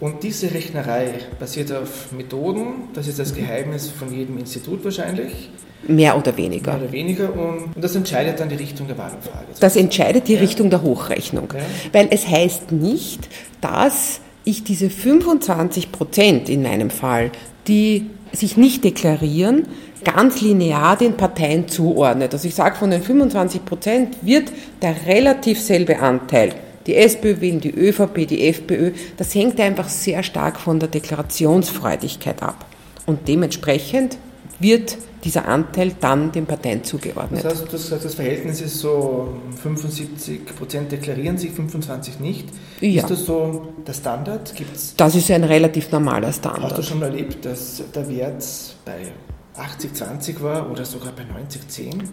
Und 0.00 0.22
diese 0.22 0.52
Rechnerei 0.54 1.14
basiert 1.40 1.72
auf 1.72 2.12
Methoden, 2.12 2.88
das 2.94 3.08
ist 3.08 3.18
das 3.18 3.34
Geheimnis 3.34 3.88
von 3.88 4.14
jedem 4.14 4.38
Institut 4.38 4.84
wahrscheinlich. 4.84 5.50
Mehr 5.86 6.16
oder 6.16 6.36
weniger. 6.36 6.72
Mehr 6.72 6.82
oder 6.82 6.92
weniger 6.92 7.32
und, 7.32 7.74
und 7.74 7.82
das 7.82 7.96
entscheidet 7.96 8.38
dann 8.38 8.48
die 8.48 8.56
Richtung 8.56 8.86
der 8.86 8.98
Wahlumfrage. 8.98 9.46
Das 9.58 9.74
entscheidet 9.74 10.28
die 10.28 10.34
ja. 10.34 10.40
Richtung 10.40 10.70
der 10.70 10.82
Hochrechnung. 10.82 11.52
Ja. 11.52 11.60
Weil 11.92 12.08
es 12.10 12.28
heißt 12.28 12.70
nicht, 12.72 13.28
dass 13.60 14.20
ich 14.44 14.64
diese 14.64 14.88
25 14.88 15.90
Prozent 15.90 16.48
in 16.48 16.62
meinem 16.62 16.90
Fall, 16.90 17.32
die 17.66 18.06
sich 18.32 18.56
nicht 18.56 18.84
deklarieren, 18.84 19.66
ganz 20.04 20.40
linear 20.40 20.96
den 20.96 21.16
Parteien 21.16 21.68
zuordnet. 21.68 22.32
Also 22.32 22.46
ich 22.46 22.54
sage, 22.54 22.76
von 22.76 22.90
den 22.90 23.02
25 23.02 23.64
Prozent 23.64 24.16
wird 24.22 24.52
der 24.80 24.94
relativ 25.06 25.60
selbe 25.60 25.98
Anteil 25.98 26.54
die 26.88 26.96
SPÖ 26.96 27.40
wählen, 27.40 27.60
die 27.60 27.70
ÖVP, 27.70 28.26
die 28.26 28.48
FPÖ. 28.48 28.92
Das 29.16 29.34
hängt 29.34 29.60
einfach 29.60 29.88
sehr 29.88 30.22
stark 30.22 30.58
von 30.58 30.80
der 30.80 30.88
Deklarationsfreudigkeit 30.88 32.42
ab. 32.42 32.64
Und 33.06 33.28
dementsprechend 33.28 34.16
wird 34.58 34.96
dieser 35.24 35.46
Anteil 35.46 35.92
dann 36.00 36.32
den 36.32 36.46
Parteien 36.46 36.82
zugeordnet. 36.84 37.44
Das 37.44 37.60
heißt, 37.60 37.72
das, 37.72 37.90
das 37.90 38.14
Verhältnis 38.14 38.60
ist 38.60 38.78
so 38.78 39.36
75 39.62 40.46
Prozent 40.56 40.90
deklarieren 40.90 41.36
sich, 41.36 41.50
25 41.50 42.20
nicht. 42.20 42.48
Ja. 42.80 43.02
Ist 43.02 43.10
das 43.10 43.24
so 43.24 43.68
der 43.86 43.92
Standard? 43.92 44.54
Gibt's 44.54 44.94
das 44.96 45.14
ist 45.14 45.30
ein 45.30 45.44
relativ 45.44 45.90
normaler 45.92 46.32
Standard. 46.32 46.70
Hast 46.70 46.78
du 46.78 46.82
schon 46.82 47.02
erlebt, 47.02 47.44
dass 47.44 47.82
der 47.94 48.08
Wert 48.08 48.44
bei 48.84 49.12
80-20 49.56 50.40
war 50.40 50.70
oder 50.70 50.84
sogar 50.84 51.12
bei 51.12 51.22
90-10? 51.22 52.04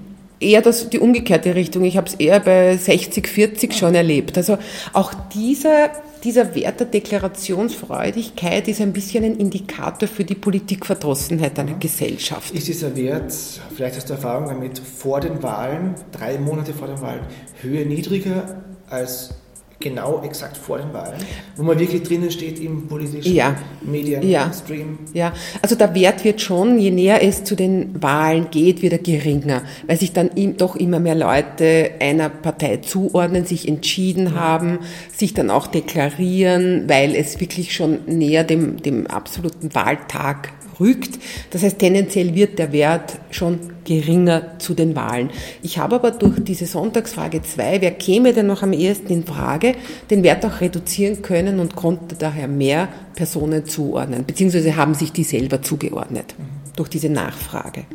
Eher 0.46 0.62
das, 0.62 0.90
die 0.90 1.00
umgekehrte 1.00 1.56
Richtung. 1.56 1.84
Ich 1.84 1.98
habe 1.98 2.08
es 2.08 2.14
eher 2.16 2.40
bei 2.40 2.78
60, 2.78 3.28
40 3.28 3.74
schon 3.74 3.96
erlebt. 3.96 4.38
Also 4.38 4.58
auch 4.94 5.14
dieser, 5.34 5.90
dieser 6.24 6.56
Wert 6.56 6.80
der 6.80 6.88
Deklarationsfreudigkeit 6.88 8.68
ist 8.68 8.80
ein 8.80 8.94
bisschen 8.94 9.24
ein 9.24 9.38
Indikator 9.38 10.08
für 10.08 10.24
die 10.24 10.36
Politikverdrossenheit 10.36 11.58
einer 11.60 11.74
Gesellschaft. 11.74 12.54
Ist 12.54 12.68
dieser 12.68 12.96
Wert, 12.96 13.34
vielleicht 13.76 13.98
hast 13.98 14.10
du 14.10 14.14
Erfahrung 14.14 14.48
damit, 14.48 14.80
vor 14.80 15.20
den 15.20 15.42
Wahlen, 15.42 15.96
drei 16.12 16.38
Monate 16.38 16.74
vor 16.74 16.88
den 16.88 17.02
Wahlen, 17.02 17.22
höher, 17.62 17.86
niedriger 17.86 18.64
als 18.88 19.32
genau 19.80 20.22
exakt 20.24 20.58
vor 20.58 20.78
den 20.78 20.94
Wahlen, 20.94 21.20
wo 21.56 21.64
man 21.64 21.78
wirklich 21.78 22.04
drinnen 22.04 22.32
steht 22.32 22.60
im 22.60 22.88
politischen 22.88 23.34
ja. 23.34 23.56
Medienstream. 23.82 25.00
Ja. 25.14 25.28
ja, 25.28 25.34
also 25.62 25.76
der 25.76 25.94
Wert 25.94 26.24
wird 26.24 26.42
schon, 26.42 26.80
je 26.80 26.92
näher 26.92 27.24
es 27.24 27.44
zu 27.44 27.56
den 27.56 28.02
Wahlen 28.02 28.48
geht, 28.52 28.82
wieder 28.82 28.98
geringer, 28.98 29.62
weil 29.88 30.00
sich 30.00 30.14
dann 30.14 30.30
doch 30.58 30.76
immer 30.76 31.00
mehr 31.00 31.16
Leute 31.16 31.92
einer 32.00 32.30
Partei 32.30 32.78
zuordnen, 32.78 33.46
sich 33.46 33.68
entschieden 33.68 34.40
haben, 34.40 34.80
sich 35.14 35.34
dann 35.34 35.50
auch 35.50 35.68
deklarieren, 35.68 36.88
weil 36.88 37.16
es 37.16 37.40
wirklich 37.40 37.76
schon 37.76 38.00
näher 38.08 38.44
dem, 38.44 38.82
dem 38.82 39.08
absoluten 39.08 39.76
Wahltag 39.76 40.55
rückt. 40.80 41.20
Das 41.52 41.64
heißt, 41.64 41.80
tendenziell 41.80 42.36
wird 42.36 42.60
der 42.60 42.72
Wert 42.72 43.18
schon 43.32 43.60
geringer 43.86 44.58
zu 44.60 44.74
den 44.74 44.96
Wahlen. 44.96 45.30
Ich 45.62 45.78
habe 45.78 45.96
aber 45.96 46.12
durch 46.12 46.44
diese 46.44 46.66
Sonntagsfrage 46.66 47.42
2, 47.42 47.82
wer 47.82 47.92
käme 47.92 48.34
denn 48.34 48.48
noch 48.48 48.64
am 48.64 48.74
ehesten 48.74 49.12
in 49.14 49.24
Frage, 49.26 49.76
den 50.10 50.24
Wert 50.24 50.46
auch 50.46 50.62
reduzieren 50.62 51.22
können 51.22 51.60
und 51.60 51.76
konnte 51.76 52.16
daher 52.16 52.48
mehr 52.48 52.90
Personen 53.16 53.66
zuordnen, 53.66 54.26
beziehungsweise 54.26 54.76
haben 54.76 54.94
sich 54.94 55.12
die 55.12 55.24
selber 55.24 55.62
zugeordnet 55.62 56.36
mhm. 56.38 56.44
durch 56.76 56.90
diese 56.90 57.10
Nachfrage. 57.10 57.86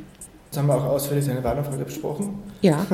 Jetzt 0.46 0.58
haben 0.58 0.66
wir 0.66 0.74
auch 0.74 0.84
ausführlich 0.84 1.30
eine 1.30 1.44
Wahlumfrage 1.44 1.84
besprochen. 1.84 2.34
Ja. 2.60 2.84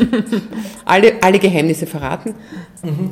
alle, 0.84 1.14
alle 1.20 1.38
Geheimnisse 1.38 1.86
verraten. 1.86 2.34
Mhm. 2.82 3.10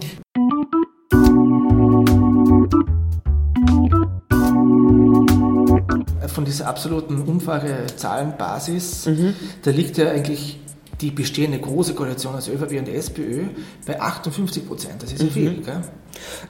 Von 6.32 6.44
dieser 6.44 6.66
absoluten 6.66 7.22
Umfragezahlenbasis, 7.22 9.06
mhm. 9.06 9.34
da 9.62 9.70
liegt 9.70 9.96
ja 9.98 10.10
eigentlich 10.10 10.58
die 11.00 11.10
bestehende 11.10 11.58
große 11.58 11.94
Koalition 11.94 12.34
aus 12.34 12.48
ÖVP 12.48 12.78
und 12.78 12.88
SPÖ 12.88 13.46
bei 13.86 14.00
58 14.00 14.66
Prozent. 14.66 15.02
Das 15.02 15.12
ist 15.12 15.20
ja 15.20 15.26
mhm. 15.26 15.30
viel, 15.30 15.62
gell? 15.62 15.82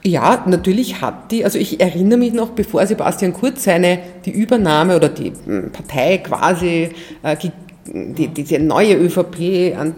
Ja, 0.02 0.44
natürlich 0.46 1.00
hat 1.00 1.30
die, 1.30 1.44
also 1.44 1.58
ich 1.58 1.80
erinnere 1.80 2.18
mich 2.18 2.32
noch, 2.32 2.50
bevor 2.50 2.86
Sebastian 2.86 3.32
Kurz 3.32 3.64
seine, 3.64 4.00
die 4.24 4.30
Übernahme 4.30 4.96
oder 4.96 5.08
die 5.08 5.32
hm, 5.44 5.70
Partei 5.72 6.18
quasi 6.18 6.90
äh, 7.22 7.36
die, 7.84 8.28
diese 8.28 8.58
neue 8.58 8.94
ÖVP 8.94 9.76
an, 9.76 9.94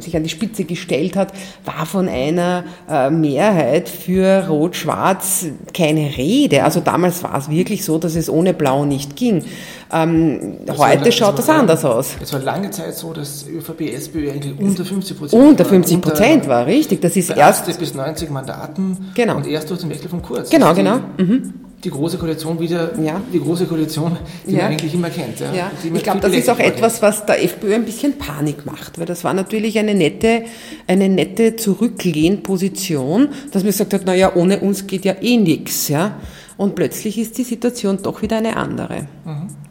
sich 0.00 0.16
an 0.16 0.22
die 0.22 0.28
Spitze 0.28 0.64
gestellt 0.64 1.16
hat, 1.16 1.32
war 1.64 1.86
von 1.86 2.08
einer 2.08 2.64
äh, 2.88 3.10
Mehrheit 3.10 3.88
für 3.88 4.46
Rot-Schwarz 4.46 5.46
keine 5.72 6.16
Rede. 6.16 6.62
Also 6.64 6.80
damals 6.80 7.22
war 7.24 7.36
es 7.38 7.50
wirklich 7.50 7.84
so, 7.84 7.98
dass 7.98 8.14
es 8.14 8.30
ohne 8.30 8.54
Blau 8.54 8.84
nicht 8.84 9.16
ging. 9.16 9.44
Ähm, 9.92 10.58
heute 10.76 11.10
schaut 11.12 11.38
das, 11.38 11.48
anders 11.48 11.84
aus. 11.84 12.16
Es 12.20 12.32
war 12.32 12.40
lange 12.40 12.70
Zeit 12.70 12.94
so, 12.94 13.12
dass 13.12 13.46
ÖVP, 13.48 13.92
SPÖ 13.92 14.30
eigentlich 14.30 14.58
unter 14.58 14.84
50 14.84 15.18
Prozent 15.18 15.42
Unter 15.42 15.64
50 15.64 16.00
Prozent 16.00 16.48
war, 16.48 16.66
richtig. 16.66 17.00
Das 17.00 17.16
ist 17.16 17.30
erst 17.30 17.66
bis 17.78 17.94
90 17.94 18.30
Mandaten 18.30 19.10
genau. 19.14 19.36
und 19.36 19.46
erst 19.46 19.70
durch 19.70 19.80
den 19.80 19.90
Wechsel 19.90 20.08
von 20.08 20.22
Kurz. 20.22 20.50
Genau, 20.50 20.74
genau. 20.74 21.00
Mhm 21.18 21.63
die 21.84 21.90
große 21.90 22.18
Koalition 22.18 22.58
wieder, 22.58 22.98
ja. 22.98 23.20
die 23.32 23.40
große 23.40 23.66
Koalition, 23.66 24.16
die 24.46 24.52
ja. 24.52 24.62
man 24.62 24.72
eigentlich 24.72 24.94
immer 24.94 25.10
kennt. 25.10 25.40
Ja. 25.40 25.52
ja. 25.52 25.70
Ich 25.82 26.02
glaube, 26.02 26.20
das 26.20 26.32
ist 26.32 26.48
auch 26.48 26.58
etwas, 26.58 27.02
was 27.02 27.26
der 27.26 27.42
FPÖ 27.42 27.74
ein 27.74 27.84
bisschen 27.84 28.18
Panik 28.18 28.64
macht, 28.64 28.98
weil 28.98 29.06
das 29.06 29.24
war 29.24 29.34
natürlich 29.34 29.78
eine 29.78 29.94
nette, 29.94 30.44
eine 30.86 31.08
nette 31.08 31.56
Zurücklehnposition, 31.56 33.28
dass 33.52 33.62
man 33.62 33.72
gesagt 33.72 33.94
hat, 33.94 34.06
naja, 34.06 34.32
ohne 34.34 34.60
uns 34.60 34.86
geht 34.86 35.04
ja 35.04 35.14
eh 35.20 35.36
nichts, 35.36 35.88
ja. 35.88 36.16
Und 36.56 36.74
plötzlich 36.74 37.18
ist 37.18 37.36
die 37.36 37.42
Situation 37.42 37.98
doch 38.02 38.22
wieder 38.22 38.38
eine 38.38 38.56
andere. 38.56 39.08
Mhm. 39.24 39.63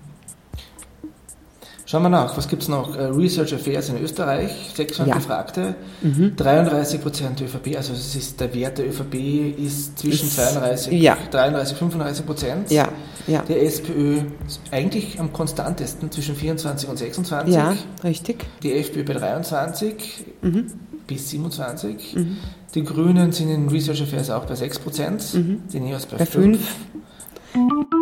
Schauen 1.94 2.02
wir 2.02 2.10
nach, 2.10 2.36
was 2.36 2.48
gibt 2.48 2.64
es 2.64 2.70
noch? 2.70 2.98
Äh, 2.98 3.04
Research 3.04 3.54
Affairs 3.54 3.90
in 3.90 4.02
Österreich, 4.02 4.50
600 4.74 5.10
ja. 5.10 5.14
Befragte, 5.14 5.76
mhm. 6.02 6.36
33 6.36 7.00
Prozent 7.00 7.40
ÖVP, 7.40 7.78
also 7.78 7.94
es 7.94 8.16
ist, 8.16 8.40
der 8.40 8.52
Wert 8.56 8.80
der 8.80 8.88
ÖVP 8.88 9.60
ist 9.60 10.00
zwischen 10.00 10.26
ist, 10.26 10.36
32, 10.36 11.00
ja. 11.00 11.16
33, 11.30 11.78
35 11.78 12.26
Prozent. 12.26 12.72
Ja. 12.72 12.88
Ja. 13.28 13.44
Der 13.44 13.62
SPÖ 13.62 14.22
ist 14.48 14.60
eigentlich 14.72 15.20
am 15.20 15.32
konstantesten 15.34 16.10
zwischen 16.10 16.36
24 16.36 16.90
und 16.90 16.98
26. 16.98 17.54
Ja, 17.54 17.76
richtig. 18.04 18.44
Die 18.64 18.74
FPÖ 18.74 19.04
bei 19.04 19.14
23 19.14 20.26
mhm. 20.42 20.66
bis 21.06 21.30
27. 21.30 22.16
Mhm. 22.16 22.38
Die 22.74 22.84
Grünen 22.84 23.32
sind 23.34 23.52
in 23.52 23.70
Research 23.70 24.02
Affairs 24.02 24.32
auch 24.32 24.46
bei 24.46 24.56
6 24.56 24.80
Prozent, 24.80 25.32
mhm. 25.36 25.62
die 25.72 25.80
NEOS 25.80 26.08
bei, 26.08 26.18
bei 26.18 26.26
5. 26.26 26.58
5. 26.58 27.93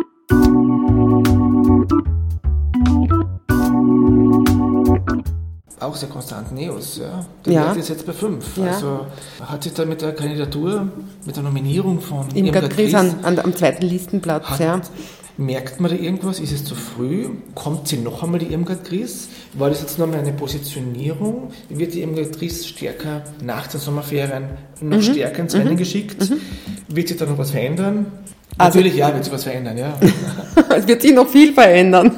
auch 5.84 5.96
sehr 5.96 6.08
konstant, 6.08 6.52
Neos. 6.52 6.98
Ja. 6.98 7.26
Der 7.44 7.52
ja. 7.52 7.72
Ist 7.72 7.88
jetzt 7.88 8.06
bei 8.06 8.12
5. 8.12 8.56
Ja. 8.56 8.64
Also 8.64 9.06
hat 9.40 9.62
sich 9.64 9.74
da 9.74 9.84
mit 9.84 10.02
der 10.02 10.14
Kandidatur, 10.14 10.88
mit 11.24 11.36
der 11.36 11.42
Nominierung 11.42 12.00
von 12.00 12.26
Irmgard 12.34 12.70
Gries 12.70 12.94
an, 12.94 13.16
an, 13.22 13.38
am 13.38 13.54
zweiten 13.54 13.84
Listenplatz, 13.84 14.46
hat, 14.46 14.60
ja. 14.60 14.80
Merkt 15.38 15.80
man 15.80 15.90
da 15.90 15.96
irgendwas? 15.96 16.40
Ist 16.40 16.52
es 16.52 16.64
zu 16.64 16.74
früh? 16.74 17.30
Kommt 17.54 17.88
sie 17.88 17.96
noch 17.96 18.22
einmal, 18.22 18.38
die 18.38 18.52
Irmgard 18.52 18.84
Gries? 18.84 19.28
War 19.54 19.70
das 19.70 19.80
jetzt 19.80 19.98
nochmal 19.98 20.18
eine 20.18 20.32
Positionierung? 20.32 21.52
Wird 21.70 21.94
die 21.94 22.02
Irmgard 22.02 22.38
Gries 22.38 22.66
stärker 22.66 23.24
nach 23.42 23.66
den 23.66 23.80
Sommerferien 23.80 24.44
noch 24.82 24.98
mhm. 24.98 25.02
stärker 25.02 25.42
ins 25.42 25.54
Rennen 25.54 25.72
mhm. 25.72 25.78
geschickt? 25.78 26.20
Mhm. 26.20 26.40
Wird 26.88 27.08
sich 27.08 27.16
da 27.16 27.24
noch 27.24 27.38
was 27.38 27.50
verändern? 27.50 28.06
Also, 28.58 28.78
Natürlich, 28.78 28.96
ja, 28.96 29.12
wird 29.12 29.24
sich 29.24 29.32
was 29.32 29.44
verändern, 29.44 29.78
ja. 29.78 29.98
es 30.76 30.86
wird 30.86 31.02
sich 31.02 31.12
noch 31.12 31.28
viel 31.28 31.52
verändern. 31.52 32.12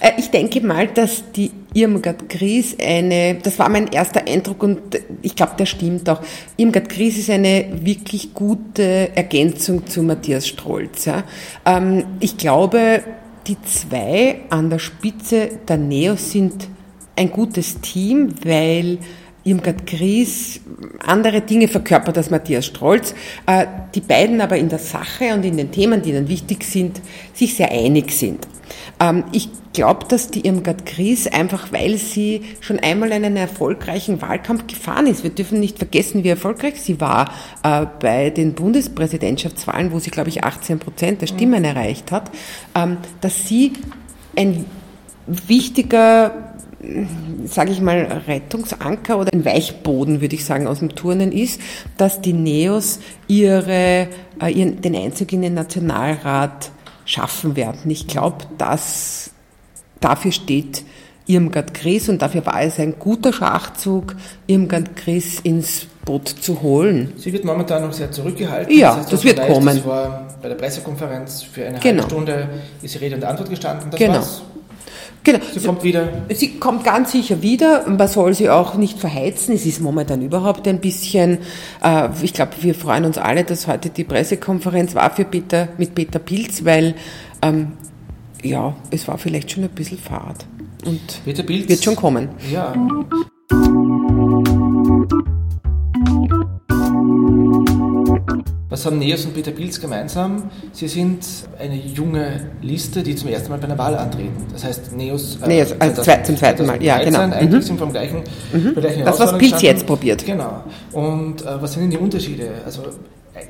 Äh, 0.00 0.12
ich 0.18 0.30
denke 0.30 0.60
mal, 0.60 0.88
dass 0.88 1.30
die 1.30 1.52
Irmgard 1.74 2.28
Gries 2.28 2.76
eine, 2.80 3.36
das 3.40 3.58
war 3.58 3.68
mein 3.68 3.86
erster 3.86 4.26
Eindruck 4.26 4.62
und 4.64 4.80
ich 5.22 5.36
glaube, 5.36 5.52
der 5.56 5.66
stimmt 5.66 6.08
auch. 6.10 6.20
Irmgard 6.56 6.88
Gries 6.88 7.18
ist 7.18 7.30
eine 7.30 7.66
wirklich 7.82 8.34
gute 8.34 9.16
Ergänzung 9.16 9.86
zu 9.86 10.02
Matthias 10.02 10.48
Strolz. 10.48 11.04
Ja. 11.04 11.22
Ähm, 11.64 12.04
ich 12.18 12.36
glaube, 12.36 13.02
die 13.46 13.56
zwei 13.62 14.40
an 14.50 14.70
der 14.70 14.80
Spitze 14.80 15.50
der 15.68 15.76
Neos 15.76 16.32
sind 16.32 16.68
ein 17.16 17.30
gutes 17.30 17.80
Team, 17.80 18.34
weil 18.44 18.98
Irmgard 19.44 19.86
Gries 19.86 20.60
andere 21.04 21.40
Dinge 21.40 21.68
verkörpert 21.68 22.16
als 22.16 22.30
Matthias 22.30 22.66
Strolz, 22.66 23.14
äh, 23.46 23.66
die 23.94 24.00
beiden 24.00 24.40
aber 24.40 24.56
in 24.56 24.68
der 24.68 24.78
Sache 24.78 25.34
und 25.34 25.44
in 25.44 25.56
den 25.56 25.70
Themen, 25.70 26.02
die 26.02 26.10
ihnen 26.10 26.28
wichtig 26.28 26.64
sind, 26.64 27.00
sich 27.34 27.54
sehr 27.54 27.70
einig 27.70 28.12
sind. 28.12 28.46
Ähm, 29.00 29.24
ich 29.32 29.48
glaube, 29.72 30.06
dass 30.06 30.30
die 30.30 30.46
Irmgard 30.46 30.86
Gries 30.86 31.26
einfach, 31.26 31.72
weil 31.72 31.96
sie 31.96 32.42
schon 32.60 32.78
einmal 32.78 33.12
einen 33.12 33.36
erfolgreichen 33.36 34.20
Wahlkampf 34.20 34.66
gefahren 34.66 35.06
ist, 35.06 35.22
wir 35.22 35.30
dürfen 35.30 35.60
nicht 35.60 35.78
vergessen, 35.78 36.24
wie 36.24 36.28
erfolgreich 36.28 36.80
sie 36.80 37.00
war 37.00 37.32
äh, 37.62 37.86
bei 38.00 38.30
den 38.30 38.54
Bundespräsidentschaftswahlen, 38.54 39.92
wo 39.92 39.98
sie, 39.98 40.10
glaube 40.10 40.28
ich, 40.28 40.44
18 40.44 40.78
Prozent 40.78 41.22
der 41.22 41.26
Stimmen 41.26 41.64
erreicht 41.64 42.12
hat, 42.12 42.30
ähm, 42.74 42.98
dass 43.20 43.46
sie 43.46 43.72
ein 44.36 44.64
wichtiger 45.26 46.51
sage 47.44 47.70
ich 47.70 47.80
mal, 47.80 48.22
Rettungsanker 48.26 49.18
oder 49.18 49.32
ein 49.32 49.44
Weichboden, 49.44 50.20
würde 50.20 50.34
ich 50.34 50.44
sagen, 50.44 50.66
aus 50.66 50.80
dem 50.80 50.94
Turnen 50.94 51.32
ist, 51.32 51.60
dass 51.96 52.20
die 52.20 52.32
Neos 52.32 52.98
ihre, 53.28 54.08
äh, 54.40 54.50
ihren, 54.52 54.80
den 54.80 54.96
Einzug 54.96 55.32
in 55.32 55.42
den 55.42 55.54
Nationalrat 55.54 56.70
schaffen 57.04 57.56
werden. 57.56 57.90
Ich 57.90 58.06
glaube, 58.06 58.38
dass 58.58 59.30
dafür 60.00 60.32
steht 60.32 60.84
Irmgard 61.26 61.72
Gries 61.74 62.08
und 62.08 62.20
dafür 62.20 62.44
war 62.46 62.62
es 62.62 62.78
ein 62.78 62.98
guter 62.98 63.32
Schachzug, 63.32 64.16
Irmgard 64.46 64.96
Gries 64.96 65.40
ins 65.40 65.86
Boot 66.04 66.28
zu 66.28 66.62
holen. 66.62 67.12
Sie 67.16 67.32
wird 67.32 67.44
momentan 67.44 67.82
noch 67.82 67.92
sehr 67.92 68.10
zurückgehalten. 68.10 68.76
Ja, 68.76 68.88
das, 68.88 68.98
heißt, 68.98 69.12
das 69.12 69.24
wird 69.24 69.38
weiß, 69.38 69.52
kommen. 69.52 69.76
Das 69.76 69.86
war 69.86 70.28
bei 70.42 70.48
der 70.48 70.56
Pressekonferenz 70.56 71.44
für 71.44 71.64
eine 71.64 71.78
genau. 71.78 72.02
halbe 72.02 72.14
Stunde 72.14 72.48
ist 72.82 73.00
Rede 73.00 73.16
und 73.16 73.24
Antwort 73.24 73.50
gestanden. 73.50 73.90
Das 73.90 74.00
genau. 74.00 74.14
War's. 74.14 74.42
Genau. 75.24 75.38
Sie 75.54 75.60
kommt 75.60 75.84
wieder. 75.84 76.08
Sie 76.30 76.58
kommt 76.58 76.84
ganz 76.84 77.12
sicher 77.12 77.42
wieder. 77.42 77.88
Man 77.88 78.08
soll 78.08 78.34
sie 78.34 78.50
auch 78.50 78.74
nicht 78.74 78.98
verheizen. 78.98 79.54
Es 79.54 79.66
ist 79.66 79.80
momentan 79.80 80.20
überhaupt 80.22 80.66
ein 80.66 80.80
bisschen, 80.80 81.38
äh, 81.82 82.08
ich 82.22 82.32
glaube, 82.32 82.52
wir 82.60 82.74
freuen 82.74 83.04
uns 83.04 83.18
alle, 83.18 83.44
dass 83.44 83.66
heute 83.66 83.90
die 83.90 84.04
Pressekonferenz 84.04 84.94
war 84.94 85.14
für 85.14 85.24
Peter, 85.24 85.68
mit 85.78 85.94
Peter 85.94 86.18
Pilz, 86.18 86.64
weil, 86.64 86.94
ähm, 87.40 87.72
ja, 88.42 88.74
es 88.90 89.06
war 89.06 89.18
vielleicht 89.18 89.52
schon 89.52 89.62
ein 89.62 89.70
bisschen 89.70 89.98
fad. 89.98 90.44
Und 90.84 91.00
Peter 91.24 91.44
Pilz, 91.44 91.68
wird 91.68 91.84
schon 91.84 91.94
kommen. 91.94 92.30
Ja. 92.50 92.74
Was 98.72 98.86
haben 98.86 98.98
Neos 98.98 99.26
und 99.26 99.34
Peter 99.34 99.50
Pilz 99.50 99.78
gemeinsam? 99.78 100.50
Sie 100.72 100.88
sind 100.88 101.26
eine 101.58 101.76
junge 101.76 102.52
Liste, 102.62 103.02
die 103.02 103.14
zum 103.14 103.28
ersten 103.28 103.50
Mal 103.50 103.58
bei 103.58 103.66
einer 103.66 103.76
Wahl 103.76 103.94
antreten. 103.94 104.46
Das 104.50 104.64
heißt, 104.64 104.96
Neos, 104.96 105.38
äh, 105.42 105.46
Neos 105.46 105.74
also 105.78 106.00
zwei, 106.00 106.16
zum 106.22 106.38
zweiten 106.38 106.64
Mal, 106.64 106.82
ja, 106.82 107.04
genau. 107.04 107.20
Eigentlich 107.20 107.50
mhm. 107.50 107.60
sind 107.60 107.78
vom 107.78 107.92
gleichen, 107.92 108.22
mhm. 108.50 108.74
gleichen 108.74 109.04
Das, 109.04 109.20
was 109.20 109.36
Pilz 109.36 109.60
jetzt 109.60 109.86
probiert. 109.86 110.24
Genau. 110.24 110.64
Und 110.92 111.42
äh, 111.42 111.60
was 111.60 111.74
sind 111.74 111.82
denn 111.82 111.90
die 111.90 111.98
Unterschiede? 111.98 112.48
Also 112.64 112.84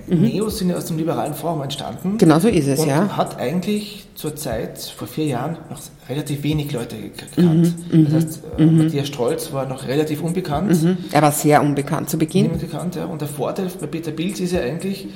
Mhm. 0.06 0.22
Neos 0.22 0.58
sind 0.58 0.70
ja 0.70 0.76
aus 0.76 0.86
dem 0.86 0.96
liberalen 0.96 1.34
Forum 1.34 1.62
entstanden. 1.62 2.18
Genau 2.18 2.38
so 2.38 2.48
ist 2.48 2.68
es, 2.68 2.80
und 2.80 2.88
ja. 2.88 3.16
hat 3.16 3.38
eigentlich 3.38 4.06
zur 4.14 4.36
Zeit, 4.36 4.78
vor 4.80 5.08
vier 5.08 5.26
Jahren, 5.26 5.56
noch 5.70 5.80
relativ 6.08 6.42
wenig 6.44 6.72
Leute 6.72 6.96
gekannt. 6.96 7.74
Mhm, 7.92 8.04
das 8.04 8.14
heißt, 8.14 8.40
äh, 8.58 8.64
mhm. 8.64 8.78
Matthias 8.78 9.08
Strolz 9.08 9.52
war 9.52 9.66
noch 9.66 9.86
relativ 9.86 10.22
unbekannt. 10.22 10.82
Mhm. 10.82 10.98
Er 11.10 11.22
war 11.22 11.32
sehr 11.32 11.62
unbekannt 11.62 12.10
zu 12.10 12.18
Beginn. 12.18 12.50
Unbekannt, 12.50 12.94
ja. 12.94 13.06
Und 13.06 13.20
der 13.20 13.28
Vorteil 13.28 13.66
bei 13.80 13.86
Peter 13.86 14.12
Pilz 14.12 14.38
ist 14.38 14.52
ja 14.52 14.60
eigentlich, 14.60 15.08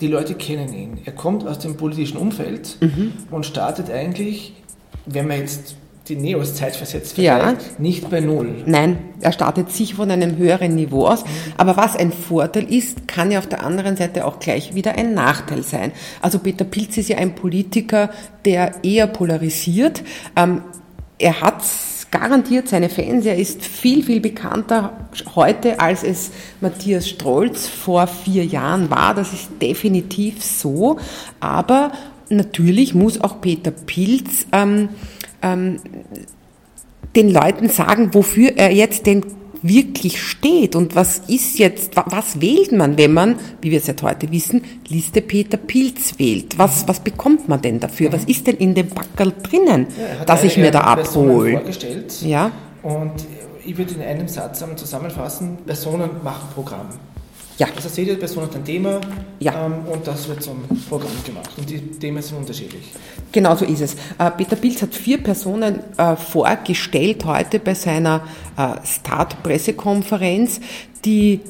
die 0.00 0.08
Leute 0.08 0.34
kennen 0.34 0.72
ihn. 0.72 0.98
Er 1.04 1.12
kommt 1.12 1.46
aus 1.46 1.58
dem 1.58 1.76
politischen 1.76 2.18
Umfeld 2.18 2.76
mhm. 2.80 3.12
und 3.30 3.46
startet 3.46 3.90
eigentlich, 3.90 4.54
wenn 5.06 5.28
man 5.28 5.38
jetzt 5.38 5.76
die 6.10 6.16
Neos 6.16 6.54
zeitversetzt 6.54 7.16
ja. 7.18 7.54
nicht 7.78 8.10
bei 8.10 8.20
Null. 8.20 8.64
Nein, 8.66 8.98
er 9.20 9.32
startet 9.32 9.70
sich 9.70 9.94
von 9.94 10.10
einem 10.10 10.36
höheren 10.36 10.74
Niveau 10.74 11.06
aus. 11.06 11.24
Aber 11.56 11.76
was 11.76 11.96
ein 11.96 12.12
Vorteil 12.12 12.70
ist, 12.72 13.06
kann 13.06 13.30
ja 13.30 13.38
auf 13.38 13.46
der 13.46 13.62
anderen 13.64 13.96
Seite 13.96 14.26
auch 14.26 14.40
gleich 14.40 14.74
wieder 14.74 14.96
ein 14.96 15.14
Nachteil 15.14 15.62
sein. 15.62 15.92
Also 16.20 16.40
Peter 16.40 16.64
Pilz 16.64 16.96
ist 16.96 17.08
ja 17.08 17.18
ein 17.18 17.34
Politiker, 17.34 18.10
der 18.44 18.84
eher 18.84 19.06
polarisiert. 19.06 20.02
Ähm, 20.34 20.62
er 21.18 21.40
hat 21.40 21.62
garantiert 22.10 22.68
seine 22.68 22.88
Fans. 22.88 23.24
Er 23.24 23.36
ist 23.36 23.64
viel, 23.64 24.02
viel 24.02 24.20
bekannter 24.20 25.06
heute, 25.36 25.78
als 25.78 26.02
es 26.02 26.32
Matthias 26.60 27.08
Strolz 27.08 27.68
vor 27.68 28.08
vier 28.08 28.44
Jahren 28.44 28.90
war. 28.90 29.14
Das 29.14 29.32
ist 29.32 29.50
definitiv 29.62 30.42
so. 30.42 30.98
Aber 31.38 31.92
natürlich 32.30 32.94
muss 32.94 33.20
auch 33.20 33.40
Peter 33.40 33.70
Pilz 33.70 34.46
ähm, 34.50 34.88
ähm, 35.42 35.80
den 37.16 37.30
Leuten 37.30 37.68
sagen, 37.68 38.14
wofür 38.14 38.52
er 38.56 38.72
jetzt 38.72 39.06
denn 39.06 39.24
wirklich 39.62 40.22
steht 40.22 40.74
und 40.74 40.94
was 40.94 41.18
ist 41.28 41.58
jetzt, 41.58 41.92
was 41.96 42.40
wählt 42.40 42.72
man, 42.72 42.96
wenn 42.96 43.12
man, 43.12 43.36
wie 43.60 43.70
wir 43.70 43.78
es 43.78 43.86
jetzt 43.86 44.02
heute 44.02 44.30
wissen, 44.30 44.62
Liste 44.88 45.20
Peter 45.20 45.56
Pilz 45.56 46.18
wählt? 46.18 46.58
Was, 46.58 46.88
was 46.88 47.00
bekommt 47.00 47.48
man 47.48 47.60
denn 47.60 47.78
dafür? 47.78 48.12
Was 48.12 48.24
ist 48.24 48.46
denn 48.46 48.56
in 48.56 48.74
dem 48.74 48.88
Backerl 48.88 49.32
drinnen, 49.42 49.86
ja, 49.98 50.24
dass 50.24 50.44
ich 50.44 50.56
mir 50.56 50.70
da 50.70 50.80
abhole? 50.80 51.62
Ja. 52.22 52.52
Und 52.82 53.12
ich 53.64 53.76
würde 53.76 53.94
in 53.94 54.02
einem 54.02 54.28
Satz 54.28 54.64
zusammenfassen, 54.76 55.58
Personen 55.66 56.10
machen 56.24 56.48
Programm. 56.54 56.88
Ja. 57.60 57.68
Das 57.76 57.84
heißt, 57.84 57.98
jede 57.98 58.16
Person 58.16 58.44
hat 58.44 58.56
ein 58.56 58.64
Thema 58.64 59.02
ja. 59.38 59.66
ähm, 59.66 59.84
und 59.92 60.06
das 60.06 60.26
wird 60.28 60.42
zum 60.42 60.62
Programm 60.88 61.12
gemacht. 61.26 61.50
Und 61.58 61.68
die 61.68 61.78
Themen 61.78 62.22
sind 62.22 62.38
unterschiedlich. 62.38 62.84
Genau 63.30 63.54
so 63.54 63.66
ist 63.66 63.82
es. 63.82 63.96
Äh, 64.18 64.30
Peter 64.30 64.56
Pilz 64.56 64.80
hat 64.80 64.94
vier 64.94 65.22
Personen 65.22 65.80
äh, 65.98 66.16
vorgestellt 66.16 67.26
heute 67.26 67.58
bei 67.58 67.74
seiner 67.74 68.22
äh, 68.56 68.76
Start-Pressekonferenz, 68.82 70.60
die 71.04 71.40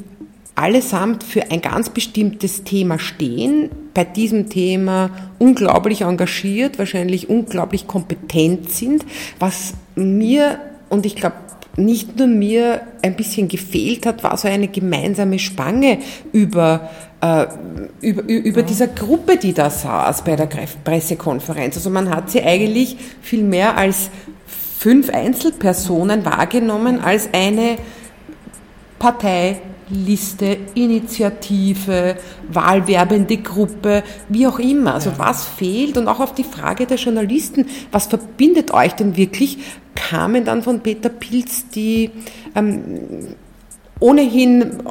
allesamt 0.56 1.22
für 1.22 1.48
ein 1.52 1.60
ganz 1.60 1.90
bestimmtes 1.90 2.64
Thema 2.64 2.98
stehen, 2.98 3.70
bei 3.94 4.02
diesem 4.02 4.50
Thema 4.50 5.10
unglaublich 5.38 6.00
engagiert, 6.00 6.76
wahrscheinlich 6.80 7.30
unglaublich 7.30 7.86
kompetent 7.86 8.68
sind, 8.68 9.06
was 9.38 9.74
mir 9.94 10.58
und 10.88 11.06
ich 11.06 11.14
glaube 11.14 11.36
nicht 11.76 12.18
nur 12.18 12.26
mir 12.26 12.82
ein 13.02 13.16
bisschen 13.16 13.48
gefehlt 13.48 14.06
hat, 14.06 14.22
war 14.22 14.36
so 14.36 14.48
eine 14.48 14.68
gemeinsame 14.68 15.38
Spange 15.38 15.98
über, 16.32 16.90
äh, 17.20 17.46
über, 18.00 18.22
über 18.22 18.62
dieser 18.62 18.88
Gruppe, 18.88 19.36
die 19.36 19.52
da 19.52 19.70
saß 19.70 20.22
bei 20.22 20.36
der 20.36 20.48
Pressekonferenz. 20.84 21.76
Also 21.76 21.90
man 21.90 22.10
hat 22.10 22.30
sie 22.30 22.42
eigentlich 22.42 22.96
viel 23.22 23.42
mehr 23.42 23.76
als 23.76 24.10
fünf 24.78 25.10
Einzelpersonen 25.10 26.24
wahrgenommen 26.24 27.00
als 27.00 27.28
eine 27.32 27.76
Partei, 28.98 29.60
Liste, 29.90 30.56
Initiative, 30.74 32.16
wahlwerbende 32.48 33.38
Gruppe, 33.38 34.02
wie 34.28 34.46
auch 34.46 34.58
immer. 34.58 34.94
Also 34.94 35.12
was 35.16 35.46
fehlt? 35.46 35.96
Und 35.96 36.08
auch 36.08 36.20
auf 36.20 36.34
die 36.34 36.44
Frage 36.44 36.86
der 36.86 36.96
Journalisten, 36.96 37.66
was 37.90 38.06
verbindet 38.06 38.72
euch 38.72 38.94
denn 38.94 39.16
wirklich, 39.16 39.58
kamen 39.94 40.44
dann 40.44 40.62
von 40.62 40.80
Peter 40.80 41.08
Pilz 41.08 41.68
die 41.68 42.10
ähm, 42.54 43.34
ohnehin 44.00 44.82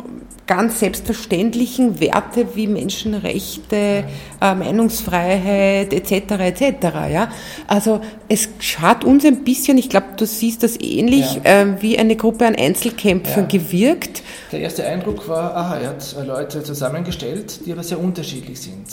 ganz 0.49 0.79
selbstverständlichen 0.79 1.99
Werte 1.99 2.55
wie 2.55 2.65
Menschenrechte, 2.65 4.03
äh, 4.41 4.55
Meinungsfreiheit 4.55 5.93
etc. 5.93 6.11
etc. 6.39 6.87
Ja? 7.11 7.31
Also 7.67 8.01
es 8.29 8.49
schaut 8.57 9.03
uns 9.03 9.23
ein 9.25 9.43
bisschen, 9.43 9.77
ich 9.77 9.89
glaube, 9.89 10.07
du 10.17 10.25
siehst 10.25 10.63
das 10.63 10.75
ähnlich, 10.81 11.35
ja. 11.43 11.61
äh, 11.61 11.81
wie 11.81 11.99
eine 11.99 12.15
Gruppe 12.15 12.47
an 12.47 12.55
Einzelkämpfern 12.55 13.47
ja. 13.47 13.59
gewirkt. 13.59 14.23
Der 14.51 14.61
erste 14.61 14.83
Eindruck 14.87 15.27
war, 15.29 15.55
aha, 15.55 15.77
er 15.77 15.89
hat 15.89 16.15
Leute 16.25 16.63
zusammengestellt, 16.63 17.67
die 17.67 17.71
aber 17.71 17.83
sehr 17.83 17.99
unterschiedlich 17.99 18.59
sind. 18.59 18.87